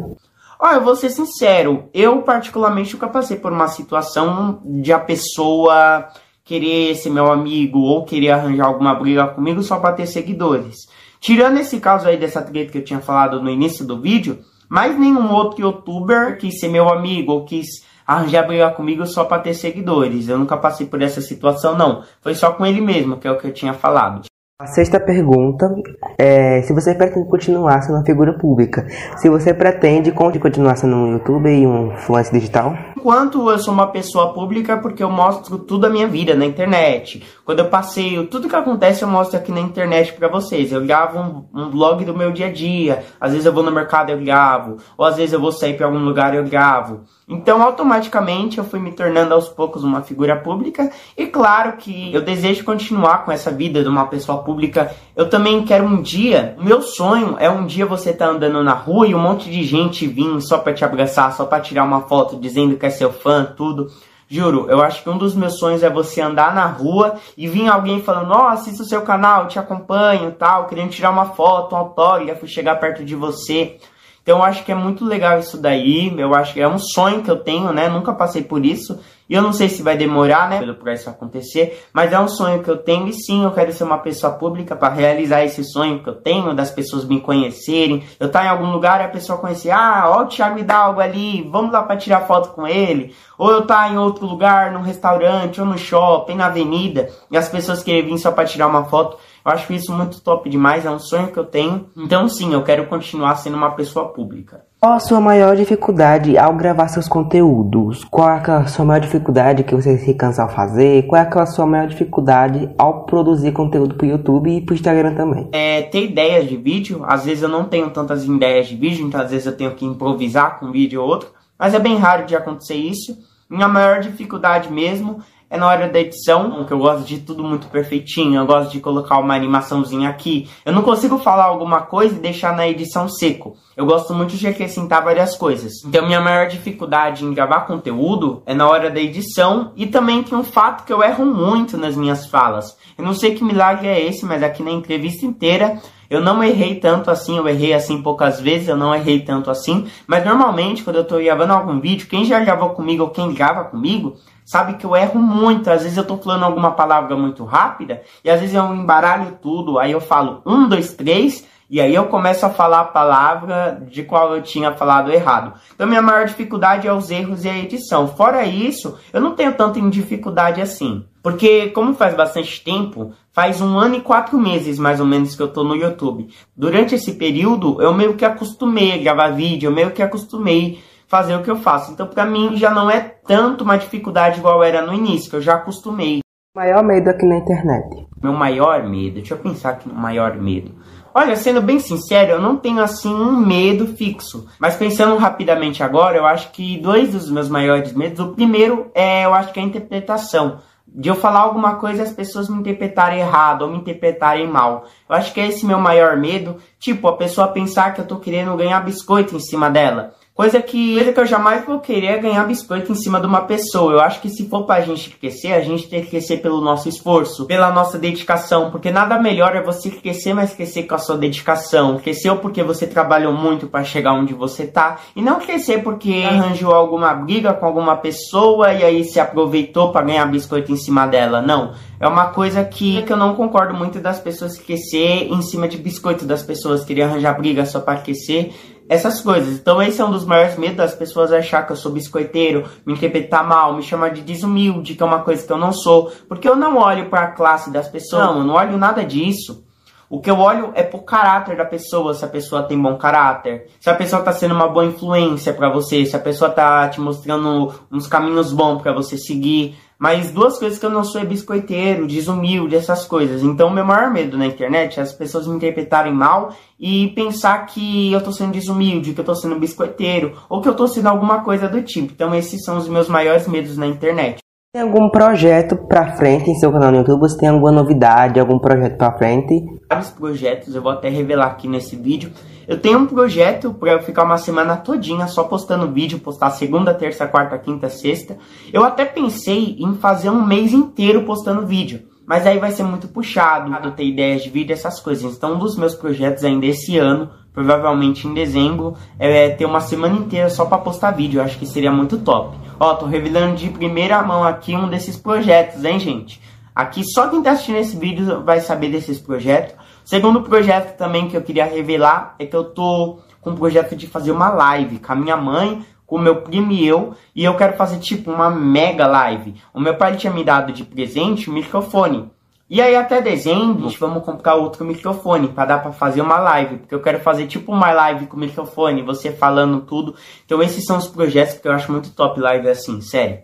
Olha, 0.57 0.75
eu 0.75 0.81
vou 0.81 0.95
ser 0.95 1.09
sincero, 1.09 1.89
eu 1.93 2.21
particularmente 2.21 2.93
nunca 2.93 3.09
passei 3.09 3.35
por 3.35 3.51
uma 3.51 3.67
situação 3.67 4.61
de 4.63 4.93
a 4.93 4.99
pessoa 4.99 6.07
querer 6.45 6.95
ser 6.95 7.09
meu 7.09 7.29
amigo 7.29 7.79
ou 7.79 8.05
querer 8.05 8.31
arranjar 8.31 8.67
alguma 8.67 8.95
briga 8.95 9.27
comigo 9.27 9.61
só 9.61 9.77
para 9.77 9.91
ter 9.91 10.07
seguidores. 10.07 10.87
Tirando 11.19 11.59
esse 11.59 11.81
caso 11.81 12.07
aí 12.07 12.15
dessa 12.15 12.41
treta 12.41 12.71
que 12.71 12.77
eu 12.77 12.85
tinha 12.85 13.01
falado 13.01 13.43
no 13.43 13.49
início 13.49 13.85
do 13.85 13.99
vídeo, 13.99 14.39
mais 14.69 14.97
nenhum 14.97 15.33
outro 15.33 15.59
youtuber 15.59 16.37
quis 16.37 16.61
ser 16.61 16.69
meu 16.69 16.87
amigo 16.87 17.33
ou 17.33 17.43
quis 17.43 17.83
arranjar 18.05 18.45
comigo 18.75 19.05
só 19.05 19.25
para 19.25 19.41
ter 19.41 19.53
seguidores. 19.53 20.27
Eu 20.27 20.38
nunca 20.38 20.57
passei 20.57 20.85
por 20.85 21.01
essa 21.01 21.21
situação, 21.21 21.77
não. 21.77 22.03
Foi 22.21 22.35
só 22.35 22.51
com 22.51 22.65
ele 22.65 22.81
mesmo, 22.81 23.17
que 23.17 23.27
é 23.27 23.31
o 23.31 23.38
que 23.38 23.47
eu 23.47 23.53
tinha 23.53 23.74
falado. 23.74 24.21
A 24.62 24.67
sexta 24.67 25.01
pergunta 25.01 25.69
é 26.17 26.62
se 26.62 26.74
você 26.74 26.95
pretende 26.95 27.27
continuar 27.29 27.81
sendo 27.81 27.95
uma 27.95 28.05
figura 28.05 28.38
pública. 28.38 28.88
Se 29.17 29.29
você 29.29 29.53
pretende 29.53 30.13
continuar 30.13 30.77
sendo 30.77 30.95
um 30.95 31.12
youtuber 31.12 31.51
e 31.51 31.67
um 31.67 31.91
influencer 31.91 32.33
digital? 32.33 32.74
Enquanto 33.05 33.51
eu 33.51 33.59
sou 33.59 33.71
uma 33.71 33.85
pessoa 33.85 34.33
pública, 34.33 34.77
porque 34.77 35.03
eu 35.03 35.12
mostro 35.12 35.59
tudo 35.59 35.85
a 35.85 35.89
minha 35.91 36.07
vida 36.07 36.33
na 36.33 36.43
internet. 36.43 37.21
Quando 37.45 37.59
eu 37.59 37.69
passeio, 37.69 38.25
tudo 38.25 38.50
que 38.50 38.55
acontece 38.55 39.03
eu 39.03 39.07
mostro 39.07 39.38
aqui 39.38 39.51
na 39.51 39.59
internet 39.59 40.12
para 40.13 40.27
vocês. 40.27 40.71
Eu 40.71 40.83
gravo 40.83 41.19
um, 41.19 41.45
um 41.53 41.69
vlog 41.69 42.03
do 42.03 42.17
meu 42.17 42.31
dia 42.31 42.47
a 42.47 42.51
dia. 42.51 43.05
Às 43.21 43.33
vezes 43.33 43.45
eu 43.45 43.53
vou 43.53 43.62
no 43.62 43.69
mercado 43.69 44.09
eu 44.09 44.17
gravo. 44.17 44.77
Ou 44.97 45.05
às 45.05 45.17
vezes 45.17 45.33
eu 45.33 45.39
vou 45.39 45.51
sair 45.51 45.77
para 45.77 45.85
algum 45.85 46.00
lugar 46.00 46.33
eu 46.33 46.45
gravo. 46.45 47.01
Então, 47.27 47.62
automaticamente, 47.63 48.59
eu 48.59 48.63
fui 48.63 48.79
me 48.79 48.91
tornando 48.91 49.33
aos 49.33 49.50
poucos 49.50 49.83
uma 49.83 50.03
figura 50.03 50.35
pública. 50.35 50.91
E 51.17 51.25
claro 51.25 51.74
que 51.74 52.13
eu 52.13 52.21
desejo 52.21 52.63
continuar 52.63 53.25
com 53.25 53.31
essa 53.31 53.50
vida 53.50 53.81
de 53.81 53.89
uma 53.89 54.05
pessoa 54.05 54.43
pública. 54.43 54.91
Eu 55.15 55.27
também 55.27 55.63
quero 55.63 55.85
um 55.85 56.01
dia, 56.01 56.55
meu 56.59 56.81
sonho 56.81 57.35
é 57.39 57.50
um 57.50 57.65
dia 57.65 57.85
você 57.85 58.13
tá 58.13 58.27
andando 58.27 58.63
na 58.63 58.74
rua 58.74 59.07
e 59.07 59.15
um 59.15 59.19
monte 59.19 59.50
de 59.50 59.63
gente 59.63 60.05
vir 60.05 60.39
só 60.41 60.59
para 60.59 60.74
te 60.74 60.85
abraçar, 60.85 61.31
só 61.33 61.45
para 61.45 61.62
tirar 61.62 61.83
uma 61.83 62.01
foto 62.01 62.35
dizendo 62.35 62.75
que 62.75 62.85
é 62.85 62.89
seu 62.95 63.11
fã, 63.11 63.45
tudo. 63.45 63.87
Juro, 64.27 64.67
eu 64.69 64.81
acho 64.81 65.03
que 65.03 65.09
um 65.09 65.17
dos 65.17 65.35
meus 65.35 65.59
sonhos 65.59 65.83
é 65.83 65.89
você 65.89 66.19
andar 66.19 66.55
na 66.55 66.65
rua 66.65 67.15
e 67.37 67.47
vir 67.47 67.67
alguém 67.67 68.01
falando, 68.01 68.31
ó, 68.31 68.45
oh, 68.45 68.47
assista 68.47 68.81
o 68.81 68.85
seu 68.85 69.03
canal, 69.03 69.47
te 69.47 69.59
acompanho, 69.59 70.31
tal, 70.31 70.65
querendo 70.65 70.89
tirar 70.89 71.11
uma 71.11 71.27
foto, 71.27 71.75
um 71.75 71.77
autógrafo, 71.77 72.47
chegar 72.47 72.79
perto 72.79 73.05
de 73.05 73.15
você. 73.15 73.77
Então 74.25 74.39
eu 74.39 74.44
acho 74.44 74.65
que 74.65 74.72
é 74.72 74.75
muito 74.75 75.05
legal 75.05 75.38
isso 75.38 75.55
daí. 75.55 76.12
Eu 76.17 76.34
acho 76.34 76.55
que 76.55 76.60
é 76.60 76.67
um 76.67 76.79
sonho 76.79 77.22
que 77.22 77.29
eu 77.29 77.38
tenho, 77.38 77.72
né? 77.72 77.88
Nunca 77.88 78.12
passei 78.12 78.41
por 78.41 78.65
isso. 78.65 79.00
E 79.29 79.36
eu 79.36 79.41
não 79.41 79.53
sei 79.53 79.70
se 79.70 79.84
vai 79.84 79.96
demorar, 79.98 80.50
né, 80.50 80.62
para 80.74 80.94
isso 80.94 81.10
acontecer, 81.10 81.84
mas 81.91 82.13
é 82.13 82.20
um 82.20 82.27
sonho 82.27 82.62
que 82.62 82.70
eu 82.70 82.77
tenho 82.77 83.08
e 83.08 83.13
sim, 83.13 83.44
eu 83.44 83.50
quero 83.50 83.74
ser 83.74 83.84
uma 83.84 83.98
pessoa 83.98 84.34
pública 84.34 84.75
para 84.75 84.94
realizar 84.94 85.44
esse 85.44 85.63
sonho 85.63 86.03
que 86.03 86.08
eu 86.08 86.13
tenho, 86.13 86.53
das 86.53 86.70
pessoas 86.70 87.05
me 87.05 87.20
conhecerem. 87.20 88.03
Eu 88.20 88.27
estar 88.27 88.41
tá 88.41 88.46
em 88.46 88.50
algum 88.50 88.72
lugar 88.72 89.01
e 89.01 89.05
a 89.05 89.10
pessoa 89.10 89.39
conhecer, 89.39 89.72
ah, 89.72 90.03
ó 90.08 90.22
o 90.22 90.25
Thiago 90.27 90.60
Hidalgo 90.60 91.01
ali, 91.01 91.41
vamos 91.51 91.72
lá 91.72 91.82
para 91.82 91.98
tirar 91.98 92.27
foto 92.27 92.50
com 92.50 92.67
ele. 92.67 93.15
Ou 93.36 93.50
eu 93.50 93.62
estar 93.62 93.88
tá 93.88 93.89
em 93.89 93.98
outro 93.98 94.27
lugar, 94.27 94.72
num 94.72 94.82
restaurante 94.82 95.60
ou 95.60 95.65
no 95.65 95.77
shopping, 95.77 96.36
na 96.36 96.46
avenida, 96.46 97.10
e 97.32 97.36
as 97.36 97.50
pessoas 97.50 97.82
querem 97.82 98.05
vir 98.05 98.20
só 98.20 98.32
para 98.32 98.46
tirar 98.46 98.67
uma 98.67 98.86
foto. 98.86 99.17
Eu 99.45 99.51
acho 99.51 99.71
isso 99.73 99.93
muito 99.93 100.21
top 100.21 100.49
demais, 100.49 100.87
é 100.87 100.89
um 100.89 100.97
sonho 100.97 101.27
que 101.27 101.37
eu 101.37 101.45
tenho. 101.45 101.85
Então, 101.95 102.27
sim, 102.27 102.51
eu 102.51 102.63
quero 102.63 102.87
continuar 102.87 103.35
sendo 103.35 103.55
uma 103.55 103.75
pessoa 103.75 104.07
pública. 104.09 104.65
Qual 104.79 104.93
a 104.93 104.99
sua 104.99 105.21
maior 105.21 105.55
dificuldade 105.55 106.35
ao 106.35 106.55
gravar 106.55 106.87
seus 106.87 107.07
conteúdos? 107.07 108.03
Qual 108.05 108.27
é 108.27 108.41
a 108.51 108.65
sua 108.65 108.83
maior 108.83 109.01
dificuldade 109.01 109.63
que 109.63 109.75
você 109.75 109.99
se 109.99 110.15
cansa 110.15 110.41
ao 110.41 110.49
fazer? 110.49 111.05
Qual 111.05 111.21
é 111.21 111.29
a 111.31 111.45
sua 111.45 111.67
maior 111.67 111.85
dificuldade 111.85 112.73
ao 112.75 113.03
produzir 113.05 113.51
conteúdo 113.51 113.93
para 113.93 114.07
o 114.07 114.09
YouTube 114.09 114.49
e 114.49 114.61
para 114.61 114.73
o 114.73 114.75
Instagram 114.75 115.13
também? 115.13 115.47
É 115.51 115.83
ter 115.83 116.05
ideias 116.05 116.49
de 116.49 116.57
vídeo. 116.57 117.03
Às 117.05 117.25
vezes 117.25 117.43
eu 117.43 117.49
não 117.49 117.65
tenho 117.65 117.91
tantas 117.91 118.25
ideias 118.25 118.67
de 118.67 118.75
vídeo, 118.75 119.05
então 119.05 119.21
às 119.21 119.29
vezes 119.29 119.45
eu 119.45 119.55
tenho 119.55 119.75
que 119.75 119.85
improvisar 119.85 120.59
com 120.59 120.65
um 120.65 120.71
vídeo 120.71 121.03
ou 121.03 121.07
outro. 121.07 121.29
Mas 121.57 121.75
é 121.75 121.79
bem 121.79 121.97
raro 121.97 122.25
de 122.25 122.35
acontecer 122.35 122.75
isso. 122.75 123.15
Minha 123.47 123.67
maior 123.67 123.99
dificuldade 123.99 124.71
mesmo 124.73 125.19
é 125.49 125.57
na 125.57 125.67
hora 125.67 125.87
da 125.87 125.99
edição, 125.99 126.63
que 126.65 126.73
eu 126.73 126.79
gosto 126.79 127.05
de 127.05 127.19
tudo 127.19 127.43
muito 127.43 127.67
perfeitinho, 127.67 128.39
eu 128.39 128.45
gosto 128.45 128.71
de 128.71 128.79
colocar 128.79 129.19
uma 129.19 129.35
animaçãozinha 129.35 130.09
aqui. 130.09 130.49
Eu 130.65 130.73
não 130.73 130.81
consigo 130.81 131.17
falar 131.19 131.45
alguma 131.45 131.81
coisa 131.81 132.15
e 132.15 132.19
deixar 132.19 132.55
na 132.55 132.67
edição 132.67 133.07
seco. 133.07 133.55
Eu 133.77 133.85
gosto 133.85 134.13
muito 134.13 134.35
de 134.35 134.47
acrescentar 134.47 135.03
várias 135.03 135.35
coisas. 135.35 135.73
Então 135.85 136.05
minha 136.05 136.21
maior 136.21 136.47
dificuldade 136.47 137.23
em 137.23 137.33
gravar 137.33 137.61
conteúdo 137.61 138.41
é 138.45 138.53
na 138.53 138.67
hora 138.67 138.89
da 138.89 138.99
edição 138.99 139.71
e 139.75 139.85
também 139.85 140.23
tem 140.23 140.37
um 140.37 140.43
fato 140.43 140.85
que 140.85 140.93
eu 140.93 141.03
erro 141.03 141.25
muito 141.25 141.77
nas 141.77 141.95
minhas 141.95 142.25
falas. 142.25 142.77
Eu 142.97 143.03
não 143.03 143.13
sei 143.13 143.35
que 143.35 143.43
milagre 143.43 143.87
é 143.87 144.03
esse, 144.03 144.25
mas 144.25 144.41
aqui 144.41 144.63
na 144.63 144.71
entrevista 144.71 145.25
inteira 145.25 145.79
eu 146.09 146.21
não 146.21 146.43
errei 146.43 146.75
tanto 146.75 147.09
assim, 147.09 147.37
eu 147.37 147.47
errei 147.47 147.73
assim 147.73 148.01
poucas 148.01 148.39
vezes, 148.39 148.67
eu 148.67 148.77
não 148.77 148.93
errei 148.93 149.21
tanto 149.21 149.49
assim, 149.49 149.87
mas 150.07 150.23
normalmente 150.23 150.83
quando 150.83 150.97
eu 150.97 151.03
tô 151.03 151.17
gravando 151.17 151.53
algum 151.53 151.79
vídeo, 151.79 152.07
quem 152.07 152.25
já 152.25 152.39
gravou 152.39 152.69
comigo 152.69 153.03
ou 153.03 153.09
quem 153.09 153.33
grava 153.33 153.65
comigo, 153.65 154.15
sabe 154.45 154.75
que 154.75 154.85
eu 154.85 154.95
erro 154.95 155.19
muito. 155.19 155.69
Às 155.69 155.81
vezes 155.83 155.97
eu 155.97 156.05
tô 156.05 156.15
falando 156.17 156.43
alguma 156.43 156.71
palavra 156.71 157.17
muito 157.17 157.43
rápida 157.43 158.03
e 158.23 158.29
às 158.29 158.39
vezes 158.39 158.55
eu 158.55 158.73
embaralho 158.73 159.39
tudo, 159.41 159.79
aí 159.79 159.91
eu 159.91 159.99
falo 159.99 160.41
um, 160.45 160.69
dois, 160.69 160.93
três 160.93 161.45
E 161.67 161.81
aí 161.81 161.95
eu 161.95 162.05
começo 162.05 162.45
a 162.45 162.49
falar 162.51 162.81
a 162.81 162.85
palavra 162.85 163.83
de 163.89 164.03
qual 164.03 164.35
eu 164.35 164.43
tinha 164.43 164.71
falado 164.71 165.11
errado. 165.11 165.53
Então 165.73 165.87
minha 165.87 166.01
maior 166.01 166.25
dificuldade 166.27 166.87
é 166.87 166.93
os 166.93 167.09
erros 167.09 167.43
e 167.43 167.49
a 167.49 167.57
edição. 167.57 168.07
Fora 168.07 168.45
isso, 168.45 168.97
eu 169.11 169.19
não 169.19 169.35
tenho 169.35 169.53
tanta 169.53 169.81
dificuldade 169.89 170.61
assim. 170.61 171.03
Porque 171.23 171.69
como 171.69 171.95
faz 171.95 172.13
bastante 172.13 172.63
tempo, 172.63 173.13
faz 173.33 173.59
um 173.59 173.79
ano 173.79 173.95
e 173.95 174.01
quatro 174.01 174.37
meses 174.37 174.77
mais 174.77 174.99
ou 174.99 175.07
menos 175.07 175.35
que 175.35 175.41
eu 175.41 175.47
tô 175.47 175.63
no 175.63 175.75
YouTube. 175.75 176.29
Durante 176.55 176.93
esse 176.93 177.13
período, 177.13 177.81
eu 177.81 177.91
meio 177.95 178.13
que 178.13 178.23
acostumei 178.23 178.93
a 178.93 178.97
gravar 178.97 179.29
vídeo, 179.29 179.67
eu 179.67 179.73
meio 179.73 179.89
que 179.89 180.03
acostumei 180.03 180.79
fazer 181.07 181.35
o 181.35 181.43
que 181.43 181.51
eu 181.51 181.57
faço. 181.57 181.91
Então 181.91 182.07
para 182.07 182.25
mim 182.25 182.55
já 182.55 182.71
não 182.71 182.89
é 182.89 183.00
tanto 183.00 183.63
uma 183.63 183.77
dificuldade 183.77 184.39
igual 184.39 184.63
era 184.63 184.85
no 184.85 184.93
início, 184.93 185.29
que 185.29 185.35
eu 185.35 185.41
já 185.41 185.55
acostumei. 185.55 186.19
Maior 186.55 186.83
medo 186.83 187.09
aqui 187.09 187.25
na 187.25 187.38
internet. 187.38 188.07
Meu 188.24 188.31
maior 188.31 188.88
medo, 188.88 189.15
deixa 189.15 189.33
eu 189.33 189.38
pensar 189.38 189.71
aqui 189.71 189.89
no 189.89 189.95
maior 189.95 190.35
medo. 190.38 190.71
Olha, 191.17 191.38
sendo 191.38 191.62
bem 191.62 191.79
sincero, 191.79 192.31
eu 192.31 192.41
não 192.41 192.57
tenho 192.57 192.81
assim 192.81 193.13
um 193.13 193.38
medo 193.38 193.88
fixo. 193.88 194.47
Mas 194.59 194.75
pensando 194.75 195.15
rapidamente 195.15 195.81
agora, 195.81 196.17
eu 196.17 196.25
acho 196.25 196.51
que 196.51 196.77
dois 196.77 197.12
dos 197.12 197.31
meus 197.31 197.47
maiores 197.47 197.93
medos. 197.93 198.19
O 198.19 198.33
primeiro 198.33 198.91
é, 198.93 199.24
eu 199.24 199.33
acho 199.33 199.53
que 199.53 199.59
é 199.59 199.63
a 199.63 199.65
interpretação. 199.65 200.59
De 200.85 201.07
eu 201.07 201.15
falar 201.15 201.39
alguma 201.39 201.75
coisa 201.75 202.01
e 202.01 202.05
as 202.05 202.12
pessoas 202.12 202.50
me 202.50 202.59
interpretarem 202.59 203.19
errado 203.19 203.62
ou 203.62 203.71
me 203.71 203.77
interpretarem 203.77 204.45
mal. 204.45 204.85
Eu 205.09 205.15
acho 205.15 205.33
que 205.33 205.39
é 205.39 205.47
esse 205.47 205.65
meu 205.65 205.79
maior 205.79 206.17
medo. 206.17 206.57
Tipo, 206.79 207.07
a 207.07 207.15
pessoa 207.15 207.47
pensar 207.47 207.93
que 207.93 208.01
eu 208.01 208.07
tô 208.07 208.17
querendo 208.17 208.55
ganhar 208.57 208.81
biscoito 208.81 209.38
em 209.38 209.39
cima 209.39 209.69
dela. 209.69 210.13
Coisa 210.35 210.61
que, 210.61 210.95
coisa 210.95 211.13
que 211.13 211.19
eu 211.21 211.25
jamais 211.25 211.63
vou 211.65 211.79
querer 211.79 212.07
é 212.07 212.17
ganhar 212.17 212.43
biscoito 212.45 212.91
em 212.91 212.95
cima 212.95 213.21
de 213.21 213.25
uma 213.25 213.43
pessoa. 213.43 213.93
Eu 213.93 214.01
acho 214.01 214.19
que 214.19 214.27
se 214.27 214.49
for 214.49 214.65
pra 214.65 214.81
gente 214.81 215.11
crescer, 215.11 215.53
a 215.53 215.61
gente 215.61 215.87
tem 215.87 216.01
que 216.01 216.09
crescer 216.09 216.39
pelo 216.39 216.59
nosso 216.59 216.89
esforço, 216.89 217.45
pela 217.45 217.71
nossa 217.71 217.97
dedicação. 217.97 218.69
Porque 218.69 218.91
nada 218.91 219.17
melhor 219.17 219.55
é 219.55 219.63
você 219.63 219.89
crescer, 219.89 220.33
mas 220.33 220.53
crescer 220.53 220.83
com 220.83 220.95
a 220.95 220.97
sua 220.97 221.17
dedicação. 221.17 221.97
Cresceu 221.99 222.35
porque 222.35 222.61
você 222.61 222.85
trabalhou 222.85 223.31
muito 223.31 223.67
para 223.67 223.85
chegar 223.85 224.11
onde 224.11 224.33
você 224.33 224.67
tá. 224.67 224.99
E 225.15 225.21
não 225.21 225.39
crescer 225.39 225.81
porque 225.81 226.25
arranjou 226.27 226.75
alguma 226.75 227.13
briga 227.13 227.53
com 227.53 227.65
alguma 227.65 227.95
pessoa 227.95 228.73
e 228.73 228.83
aí 228.83 229.05
se 229.05 229.21
aproveitou 229.21 229.93
para 229.93 230.05
ganhar 230.05 230.25
biscoito 230.25 230.69
em 230.69 230.75
cima 230.75 231.07
dela. 231.07 231.41
Não. 231.41 231.71
É 231.97 232.09
uma 232.09 232.25
coisa 232.27 232.61
que, 232.61 233.03
que 233.03 233.13
eu 233.13 233.15
não 233.15 233.35
concordo 233.35 233.73
muito 233.73 234.01
das 234.01 234.19
pessoas 234.19 234.57
crescer 234.57 235.29
em 235.31 235.41
cima 235.41 235.65
de 235.65 235.77
biscoito 235.77 236.25
das 236.25 236.43
pessoas, 236.43 236.83
querer 236.83 237.03
arranjar 237.03 237.37
briga 237.37 237.65
só 237.65 237.79
para 237.79 238.01
crescer 238.01 238.53
essas 238.87 239.21
coisas. 239.21 239.59
Então 239.59 239.81
esse 239.81 240.01
é 240.01 240.05
um 240.05 240.11
dos 240.11 240.25
maiores 240.25 240.57
medos 240.57 240.77
das 240.77 240.95
pessoas 240.95 241.31
achar 241.31 241.65
que 241.65 241.71
eu 241.71 241.75
sou 241.75 241.91
biscoiteiro, 241.91 242.65
me 242.85 242.93
interpretar 242.93 243.45
mal, 243.45 243.73
me 243.73 243.83
chamar 243.83 244.09
de 244.09 244.21
desumilde, 244.21 244.95
que 244.95 245.03
é 245.03 245.05
uma 245.05 245.21
coisa 245.21 245.45
que 245.45 245.51
eu 245.51 245.57
não 245.57 245.71
sou, 245.71 246.11
porque 246.27 246.47
eu 246.47 246.55
não 246.55 246.77
olho 246.77 247.09
para 247.09 247.23
a 247.23 247.31
classe 247.31 247.71
das 247.71 247.87
pessoas, 247.87 248.25
não, 248.25 248.37
eu 248.39 248.43
não 248.43 248.53
olho 248.55 248.77
nada 248.77 249.03
disso. 249.03 249.63
O 250.07 250.21
que 250.21 250.29
eu 250.29 250.37
olho 250.37 250.71
é 250.75 250.83
pro 250.83 251.01
caráter 251.01 251.57
da 251.57 251.65
pessoa, 251.65 252.13
se 252.13 252.23
a 252.23 252.27
pessoa 252.27 252.61
tem 252.61 252.79
bom 252.79 252.95
caráter, 252.95 253.67
se 253.79 253.89
a 253.89 253.95
pessoa 253.95 254.21
tá 254.21 254.31
sendo 254.31 254.53
uma 254.53 254.67
boa 254.67 254.85
influência 254.85 255.51
para 255.51 255.67
você, 255.69 256.05
se 256.05 256.15
a 256.15 256.19
pessoa 256.19 256.51
tá 256.51 256.87
te 256.87 257.01
mostrando 257.01 257.73
uns 257.91 258.05
caminhos 258.05 258.53
bons 258.53 258.81
para 258.81 258.93
você 258.93 259.17
seguir. 259.17 259.75
Mas 259.97 260.31
duas 260.31 260.59
coisas 260.59 260.77
que 260.77 260.85
eu 260.85 260.89
não 260.89 261.03
sou 261.03 261.21
é 261.21 261.25
biscoiteiro, 261.25 262.05
desumilde, 262.05 262.75
essas 262.75 263.05
coisas. 263.05 263.43
Então, 263.43 263.69
meu 263.69 263.85
maior 263.85 264.11
medo 264.11 264.37
na 264.37 264.45
internet 264.45 264.99
é 264.99 265.03
as 265.03 265.13
pessoas 265.13 265.47
me 265.47 265.55
interpretarem 265.55 266.13
mal 266.13 266.49
e 266.79 267.07
pensar 267.15 267.65
que 267.65 268.11
eu 268.11 268.21
tô 268.21 268.31
sendo 268.31 268.51
desumilde, 268.51 269.13
que 269.13 269.21
eu 269.21 269.25
tô 269.25 269.33
sendo 269.33 269.59
biscoiteiro, 269.59 270.33
ou 270.49 270.61
que 270.61 270.67
eu 270.67 270.75
tô 270.75 270.87
sendo 270.87 271.07
alguma 271.07 271.43
coisa 271.43 271.67
do 271.67 271.81
tipo. 271.81 272.11
Então, 272.13 272.35
esses 272.35 272.63
são 272.63 272.77
os 272.77 272.89
meus 272.89 273.07
maiores 273.07 273.47
medos 273.47 273.77
na 273.77 273.87
internet. 273.87 274.39
Tem 274.75 274.83
algum 274.83 275.09
projeto 275.09 275.77
pra 275.87 276.17
frente 276.17 276.51
em 276.51 276.55
seu 276.55 276.69
canal 276.69 276.91
no 276.91 276.97
YouTube? 276.97 277.21
Você 277.21 277.37
tem 277.37 277.47
alguma 277.47 277.71
novidade, 277.71 278.41
algum 278.41 278.59
projeto 278.59 278.97
pra 278.97 279.17
frente? 279.17 279.63
Vários 279.89 280.09
projetos, 280.09 280.75
eu 280.75 280.81
vou 280.81 280.91
até 280.91 281.07
revelar 281.07 281.45
aqui 281.45 281.65
nesse 281.65 281.95
vídeo. 281.95 282.29
Eu 282.67 282.79
tenho 282.79 283.00
um 283.00 283.05
projeto 283.05 283.74
para 283.74 283.91
eu 283.91 284.01
ficar 284.01 284.24
uma 284.24 284.38
semana 284.38 284.75
todinha 284.77 285.27
só 285.27 285.43
postando 285.43 285.91
vídeo, 285.91 286.19
postar 286.19 286.50
segunda, 286.51 286.93
terça, 286.93 287.27
quarta, 287.27 287.57
quinta, 287.57 287.89
sexta. 287.89 288.38
Eu 288.74 288.83
até 288.83 289.05
pensei 289.05 289.77
em 289.79 289.96
fazer 289.96 290.29
um 290.29 290.46
mês 290.46 290.74
inteiro 290.74 291.24
postando 291.24 291.66
vídeo. 291.66 292.03
Mas 292.25 292.48
aí 292.48 292.57
vai 292.57 292.72
ser 292.72 292.83
muito 292.83 293.07
puxado, 293.07 293.70
ter 293.92 294.05
ideias 294.05 294.42
de 294.42 294.50
vídeo, 294.50 294.74
essas 294.74 295.00
coisas. 295.00 295.35
Então, 295.35 295.53
um 295.53 295.59
dos 295.59 295.77
meus 295.77 295.94
projetos 295.94 296.44
ainda 296.44 296.66
esse 296.66 296.98
ano, 296.98 297.29
provavelmente 297.53 298.27
em 298.27 298.33
dezembro, 298.33 298.96
é 299.20 299.50
ter 299.50 299.66
uma 299.66 299.79
semana 299.79 300.16
inteira 300.16 300.50
só 300.50 300.66
para 300.66 300.79
postar 300.79 301.11
vídeo. 301.11 301.39
Eu 301.39 301.44
acho 301.44 301.59
que 301.59 301.68
seria 301.68 301.92
muito 301.92 302.18
top. 302.18 302.57
Ó, 302.79 302.96
tô 302.96 303.05
revelando 303.05 303.55
de 303.55 303.70
primeira 303.70 304.22
mão 304.24 304.44
aqui 304.44 304.75
um 304.75 304.89
desses 304.89 305.16
projetos, 305.16 305.85
hein, 305.85 306.00
gente? 306.00 306.42
Aqui 306.74 307.03
só 307.05 307.29
quem 307.29 307.44
tá 307.44 307.51
assistindo 307.51 307.77
esse 307.77 307.96
vídeo 307.96 308.44
vai 308.44 308.59
saber 308.59 308.89
desses 308.89 309.20
projetos. 309.20 309.75
Segundo 310.05 310.44
projeto 310.44 310.96
também 310.96 311.27
que 311.27 311.35
eu 311.35 311.41
queria 311.41 311.65
revelar 311.65 312.35
é 312.37 312.46
que 312.46 312.55
eu 312.55 312.63
tô 312.63 313.18
com 313.41 313.50
um 313.50 313.55
projeto 313.55 313.96
de 313.96 314.05
fazer 314.05 314.31
uma 314.31 314.50
live 314.50 315.00
com 315.00 315.11
a 315.11 315.15
minha 315.15 315.35
mãe, 315.35 315.83
com 316.05 316.18
o 316.18 316.22
meu 316.22 316.44
primo 316.44 316.72
e 316.72 316.87
eu, 316.87 317.15
e 317.35 317.44
eu 317.44 317.55
quero 317.57 317.75
fazer 317.75 317.98
tipo 317.98 318.31
uma 318.31 318.51
mega 318.51 319.07
live. 319.07 319.55
O 319.74 319.79
meu 319.79 319.96
pai 319.96 320.15
tinha 320.15 320.31
me 320.31 320.44
dado 320.44 320.72
de 320.72 320.83
presente 320.83 321.50
um 321.50 321.53
microfone. 321.53 322.29
E 322.70 322.79
aí 322.81 322.96
até 322.96 323.20
dezembro, 323.20 323.89
vamos 324.00 324.24
comprar 324.24 324.53
outro 324.53 324.85
microfone 324.85 325.48
para 325.48 325.65
dar 325.65 325.79
para 325.79 325.91
fazer 325.91 326.22
uma 326.22 326.37
live, 326.37 326.77
porque 326.77 326.94
eu 326.94 327.01
quero 327.01 327.20
fazer 327.20 327.48
tipo 327.48 327.72
uma 327.72 327.91
live 327.91 328.27
com 328.27 328.37
microfone, 328.37 329.01
você 329.01 329.31
falando 329.31 329.81
tudo. 329.81 330.13
Então 330.46 330.61
esses 330.61 330.85
são 330.85 330.98
os 330.98 331.07
projetos 331.07 331.57
que 331.57 331.68
eu 331.68 331.72
acho 331.72 331.91
muito 331.91 332.11
top 332.11 332.39
live 332.39 332.70
assim, 332.70 333.01
sério. 333.01 333.39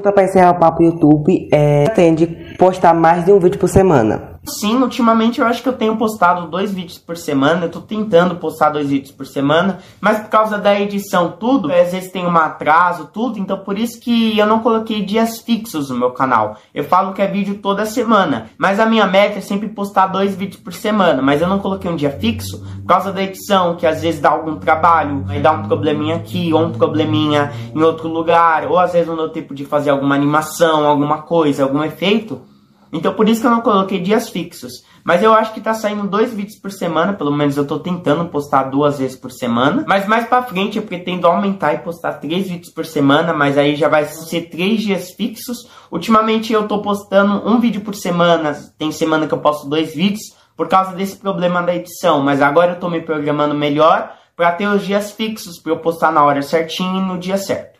Para 0.00 0.22
encerrar 0.22 0.52
o 0.52 0.60
papo 0.60 0.82
YouTube, 0.82 1.48
é, 1.52 1.88
tem 1.90 2.14
de 2.14 2.26
postar 2.56 2.94
mais 2.94 3.24
de 3.24 3.32
um 3.32 3.40
vídeo 3.40 3.58
por 3.58 3.68
semana. 3.68 4.37
Sim, 4.48 4.82
ultimamente 4.82 5.40
eu 5.40 5.46
acho 5.46 5.62
que 5.62 5.68
eu 5.68 5.74
tenho 5.74 5.96
postado 5.96 6.48
dois 6.48 6.72
vídeos 6.72 6.98
por 6.98 7.16
semana. 7.16 7.66
Eu 7.66 7.70
tô 7.70 7.80
tentando 7.80 8.36
postar 8.36 8.70
dois 8.70 8.88
vídeos 8.88 9.12
por 9.12 9.26
semana, 9.26 9.78
mas 10.00 10.20
por 10.20 10.28
causa 10.30 10.58
da 10.58 10.78
edição, 10.78 11.34
tudo, 11.38 11.70
às 11.70 11.92
vezes 11.92 12.10
tem 12.10 12.26
um 12.26 12.36
atraso, 12.36 13.10
tudo. 13.12 13.38
Então 13.38 13.58
por 13.58 13.78
isso 13.78 14.00
que 14.00 14.36
eu 14.38 14.46
não 14.46 14.60
coloquei 14.60 15.04
dias 15.04 15.40
fixos 15.40 15.90
no 15.90 15.98
meu 15.98 16.10
canal. 16.10 16.56
Eu 16.74 16.84
falo 16.84 17.12
que 17.12 17.22
é 17.22 17.26
vídeo 17.26 17.58
toda 17.62 17.84
semana, 17.84 18.50
mas 18.56 18.80
a 18.80 18.86
minha 18.86 19.06
meta 19.06 19.38
é 19.38 19.42
sempre 19.42 19.68
postar 19.68 20.06
dois 20.06 20.34
vídeos 20.34 20.60
por 20.60 20.72
semana. 20.72 21.22
Mas 21.22 21.42
eu 21.42 21.48
não 21.48 21.58
coloquei 21.58 21.90
um 21.90 21.96
dia 21.96 22.10
fixo 22.10 22.58
por 22.58 22.86
causa 22.86 23.12
da 23.12 23.22
edição, 23.22 23.76
que 23.76 23.86
às 23.86 24.00
vezes 24.00 24.20
dá 24.20 24.30
algum 24.30 24.56
trabalho, 24.56 25.24
aí 25.28 25.40
dá 25.40 25.52
um 25.52 25.64
probleminha 25.64 26.16
aqui 26.16 26.52
ou 26.54 26.62
um 26.62 26.72
probleminha 26.72 27.52
em 27.74 27.82
outro 27.82 28.08
lugar, 28.08 28.66
ou 28.66 28.78
às 28.78 28.92
vezes 28.92 29.06
não 29.06 29.16
deu 29.16 29.28
tempo 29.28 29.54
de 29.54 29.64
fazer 29.64 29.90
alguma 29.90 30.14
animação, 30.14 30.86
alguma 30.86 31.22
coisa, 31.22 31.62
algum 31.62 31.84
efeito. 31.84 32.40
Então 32.92 33.12
por 33.14 33.28
isso 33.28 33.40
que 33.40 33.46
eu 33.46 33.50
não 33.50 33.60
coloquei 33.60 34.00
dias 34.00 34.28
fixos. 34.28 34.84
Mas 35.04 35.22
eu 35.22 35.32
acho 35.32 35.54
que 35.54 35.60
tá 35.60 35.72
saindo 35.72 36.06
dois 36.06 36.32
vídeos 36.32 36.58
por 36.58 36.70
semana, 36.70 37.12
pelo 37.12 37.32
menos 37.32 37.56
eu 37.56 37.66
tô 37.66 37.78
tentando 37.78 38.26
postar 38.26 38.64
duas 38.64 38.98
vezes 38.98 39.16
por 39.16 39.30
semana. 39.30 39.84
Mas 39.86 40.06
mais 40.06 40.26
pra 40.26 40.42
frente 40.42 40.76
eu 40.76 40.82
pretendo 40.82 41.26
aumentar 41.26 41.74
e 41.74 41.78
postar 41.78 42.14
três 42.14 42.48
vídeos 42.48 42.72
por 42.72 42.84
semana, 42.84 43.32
mas 43.32 43.56
aí 43.56 43.74
já 43.76 43.88
vai 43.88 44.04
ser 44.04 44.42
três 44.50 44.82
dias 44.82 45.12
fixos. 45.12 45.68
Ultimamente 45.90 46.52
eu 46.52 46.68
tô 46.68 46.82
postando 46.82 47.48
um 47.48 47.58
vídeo 47.58 47.80
por 47.80 47.94
semana, 47.94 48.52
tem 48.76 48.92
semana 48.92 49.26
que 49.26 49.34
eu 49.34 49.40
posto 49.40 49.68
dois 49.68 49.94
vídeos, 49.94 50.36
por 50.56 50.68
causa 50.68 50.92
desse 50.92 51.16
problema 51.16 51.62
da 51.62 51.74
edição. 51.74 52.20
Mas 52.20 52.42
agora 52.42 52.72
eu 52.72 52.80
tô 52.80 52.90
me 52.90 53.00
programando 53.00 53.54
melhor 53.54 54.12
para 54.36 54.52
ter 54.52 54.66
os 54.66 54.84
dias 54.84 55.12
fixos, 55.12 55.60
para 55.60 55.72
eu 55.72 55.78
postar 55.78 56.12
na 56.12 56.22
hora 56.24 56.42
certinha 56.42 57.00
e 57.00 57.04
no 57.04 57.18
dia 57.18 57.38
certo. 57.38 57.77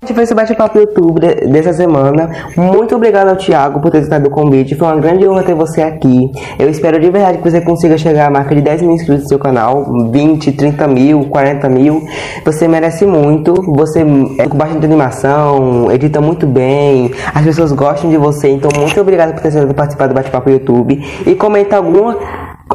Esse 0.00 0.14
foi 0.14 0.22
esse 0.22 0.32
bate-papo 0.32 0.78
YouTube 0.78 1.20
dessa 1.50 1.72
semana. 1.72 2.30
Muito 2.56 2.94
obrigado 2.94 3.30
ao 3.30 3.36
Thiago 3.36 3.80
por 3.80 3.90
ter 3.90 3.98
aceitado 3.98 4.26
o 4.26 4.30
convite. 4.30 4.76
Foi 4.76 4.86
uma 4.86 4.96
grande 4.96 5.26
honra 5.26 5.42
ter 5.42 5.56
você 5.56 5.82
aqui. 5.82 6.30
Eu 6.56 6.70
espero 6.70 7.00
de 7.00 7.10
verdade 7.10 7.38
que 7.38 7.50
você 7.50 7.60
consiga 7.60 7.98
chegar 7.98 8.28
à 8.28 8.30
marca 8.30 8.54
de 8.54 8.60
10 8.60 8.82
mil 8.82 8.92
inscritos 8.92 9.24
no 9.24 9.28
seu 9.28 9.40
canal. 9.40 10.10
20, 10.12 10.52
30 10.52 10.86
mil, 10.86 11.24
40 11.24 11.68
mil. 11.68 12.06
Você 12.44 12.68
merece 12.68 13.04
muito. 13.04 13.54
Você 13.74 14.06
é 14.38 14.46
com 14.46 14.56
bastante 14.56 14.86
animação, 14.86 15.90
edita 15.90 16.20
muito 16.20 16.46
bem. 16.46 17.10
As 17.34 17.44
pessoas 17.44 17.72
gostam 17.72 18.08
de 18.08 18.16
você. 18.16 18.48
Então, 18.50 18.70
muito 18.78 19.00
obrigado 19.00 19.34
por 19.34 19.42
ter 19.42 19.74
participar 19.74 20.06
do 20.06 20.14
bate-papo 20.14 20.48
YouTube. 20.48 21.04
E 21.26 21.34
comenta 21.34 21.76
alguma 21.76 22.16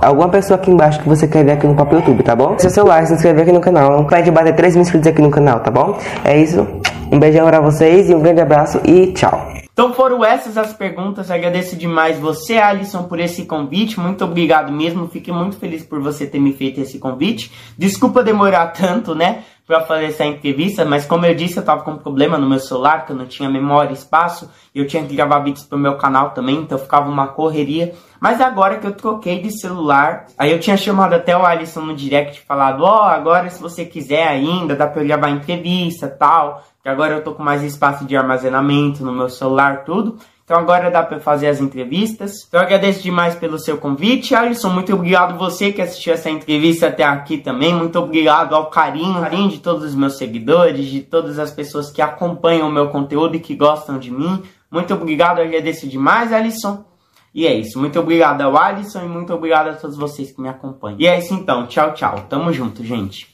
alguma 0.02 0.28
pessoa 0.28 0.60
aqui 0.60 0.70
embaixo 0.70 1.00
que 1.00 1.08
você 1.08 1.26
quer 1.26 1.46
ver 1.46 1.54
aqui 1.54 1.68
no 1.68 1.76
Papo 1.76 1.96
YouTube, 1.96 2.22
tá 2.24 2.36
bom? 2.36 2.58
Seu 2.58 2.70
celular, 2.70 3.06
se 3.08 3.14
inscrever 3.14 3.44
aqui 3.44 3.52
no 3.54 3.62
canal. 3.62 4.04
Pra 4.06 4.18
gente 4.18 4.32
bater 4.32 4.54
3 4.54 4.76
mil 4.76 4.82
inscritos 4.82 5.08
aqui 5.08 5.22
no 5.22 5.32
canal, 5.32 5.62
tá 5.62 5.72
bom? 5.72 5.98
É 6.26 6.38
isso. 6.38 6.68
Um 7.14 7.20
beijão 7.20 7.46
pra 7.46 7.60
vocês 7.60 8.10
e 8.10 8.16
um 8.16 8.24
grande 8.24 8.42
abraço 8.42 8.82
e 8.84 9.14
tchau. 9.14 9.54
Então 9.72 9.94
foram 9.94 10.26
essas 10.26 10.58
as 10.58 10.74
perguntas. 10.74 11.30
Agradeço 11.30 11.76
demais 11.76 12.18
você, 12.18 12.58
Alisson, 12.58 13.04
por 13.04 13.20
esse 13.20 13.46
convite. 13.46 14.00
Muito 14.00 14.26
obrigado 14.26 14.72
mesmo. 14.72 15.08
Fiquei 15.08 15.32
muito 15.32 15.56
feliz 15.58 15.84
por 15.84 16.02
você 16.02 16.26
ter 16.26 16.40
me 16.40 16.54
feito 16.54 16.82
esse 16.82 16.98
convite. 16.98 17.52
Desculpa 17.78 18.24
demorar 18.24 18.68
tanto, 18.74 19.14
né? 19.14 19.44
Para 19.66 19.82
fazer 19.82 20.06
essa 20.06 20.26
entrevista, 20.26 20.84
mas 20.84 21.06
como 21.06 21.26
eu 21.26 21.34
disse, 21.34 21.58
eu 21.58 21.64
tava 21.64 21.84
com 21.84 21.92
um 21.92 21.98
problema 21.98 22.38
no 22.38 22.48
meu 22.48 22.60
celular, 22.60 23.06
que 23.06 23.14
eu 23.14 23.16
não 23.16 23.26
tinha 23.26 23.50
memória, 23.50 23.94
espaço, 23.94 24.50
e 24.76 24.80
eu 24.80 24.88
tinha 24.88 25.04
que 25.06 25.16
gravar 25.16 25.40
vídeos 25.40 25.66
pro 25.66 25.78
meu 25.78 25.96
canal 25.96 26.32
também, 26.32 26.58
então 26.58 26.78
ficava 26.78 27.10
uma 27.10 27.28
correria. 27.28 27.94
Mas 28.20 28.42
agora 28.42 28.78
que 28.78 28.86
eu 28.86 28.94
troquei 28.94 29.42
de 29.42 29.58
celular, 29.58 30.26
aí 30.38 30.52
eu 30.52 30.60
tinha 30.60 30.76
chamado 30.76 31.14
até 31.14 31.36
o 31.36 31.46
Alisson 31.46 31.82
no 31.82 31.96
direct 31.96 32.42
falado, 32.42 32.84
ó, 32.84 33.02
oh, 33.02 33.10
agora 33.10 33.50
se 33.50 33.62
você 33.62 33.86
quiser 33.86 34.28
ainda, 34.28 34.76
dá 34.76 34.86
pra 34.86 35.02
eu 35.02 35.08
gravar 35.08 35.30
entrevista 35.30 36.10
tal, 36.10 36.64
que 36.82 36.90
agora 36.90 37.14
eu 37.14 37.24
tô 37.24 37.34
com 37.34 37.42
mais 37.42 37.64
espaço 37.64 38.06
de 38.06 38.18
armazenamento 38.18 39.06
no 39.06 39.14
meu 39.14 39.30
celular, 39.30 39.86
tudo. 39.86 40.18
Então 40.44 40.58
agora 40.58 40.92
dá 40.92 41.02
para 41.02 41.22
fazer 41.22 41.48
as 41.48 41.62
entrevistas. 41.62 42.46
Então 42.48 42.60
eu 42.60 42.66
agradeço 42.66 43.02
demais 43.02 43.34
pelo 43.34 43.58
seu 43.58 43.78
convite, 43.78 44.36
Alisson. 44.36 44.70
Muito 44.70 44.94
obrigado 44.94 45.38
você 45.38 45.72
que 45.72 45.82
assistiu 45.82 46.14
essa 46.14 46.30
entrevista 46.30 46.88
até 46.88 47.04
aqui 47.04 47.38
também. 47.38 47.74
Muito 47.74 47.98
obrigado 47.98 48.54
ao 48.54 48.70
carinho, 48.70 49.22
carinho 49.22 49.50
de 49.50 49.60
todos 49.60 49.86
os 49.86 49.96
meus 49.96 50.18
seguidores, 50.18 50.86
de 50.86 51.02
todas 51.02 51.40
as 51.40 51.50
pessoas 51.50 51.90
que 51.90 52.02
acompanham 52.02 52.68
o 52.68 52.72
meu 52.72 52.90
conteúdo 52.90 53.36
e 53.36 53.40
que 53.40 53.56
gostam 53.56 53.98
de 53.98 54.12
mim. 54.12 54.44
Muito 54.70 54.94
obrigado, 54.94 55.38
eu 55.38 55.46
agradeço 55.46 55.88
demais, 55.88 56.34
Alisson. 56.34 56.84
E 57.34 57.48
é 57.48 57.54
isso. 57.54 57.80
Muito 57.80 58.00
obrigado 58.00 58.42
ao 58.42 58.58
Alisson 58.58 59.04
e 59.04 59.08
muito 59.08 59.34
obrigado 59.34 59.70
a 59.70 59.74
todos 59.74 59.96
vocês 59.96 60.32
que 60.32 60.42
me 60.42 60.50
acompanham. 60.50 61.00
E 61.00 61.08
é 61.08 61.18
isso 61.18 61.34
então. 61.34 61.66
Tchau, 61.68 61.94
tchau. 61.94 62.26
Tamo 62.30 62.52
junto, 62.52 62.84
gente. 62.84 63.32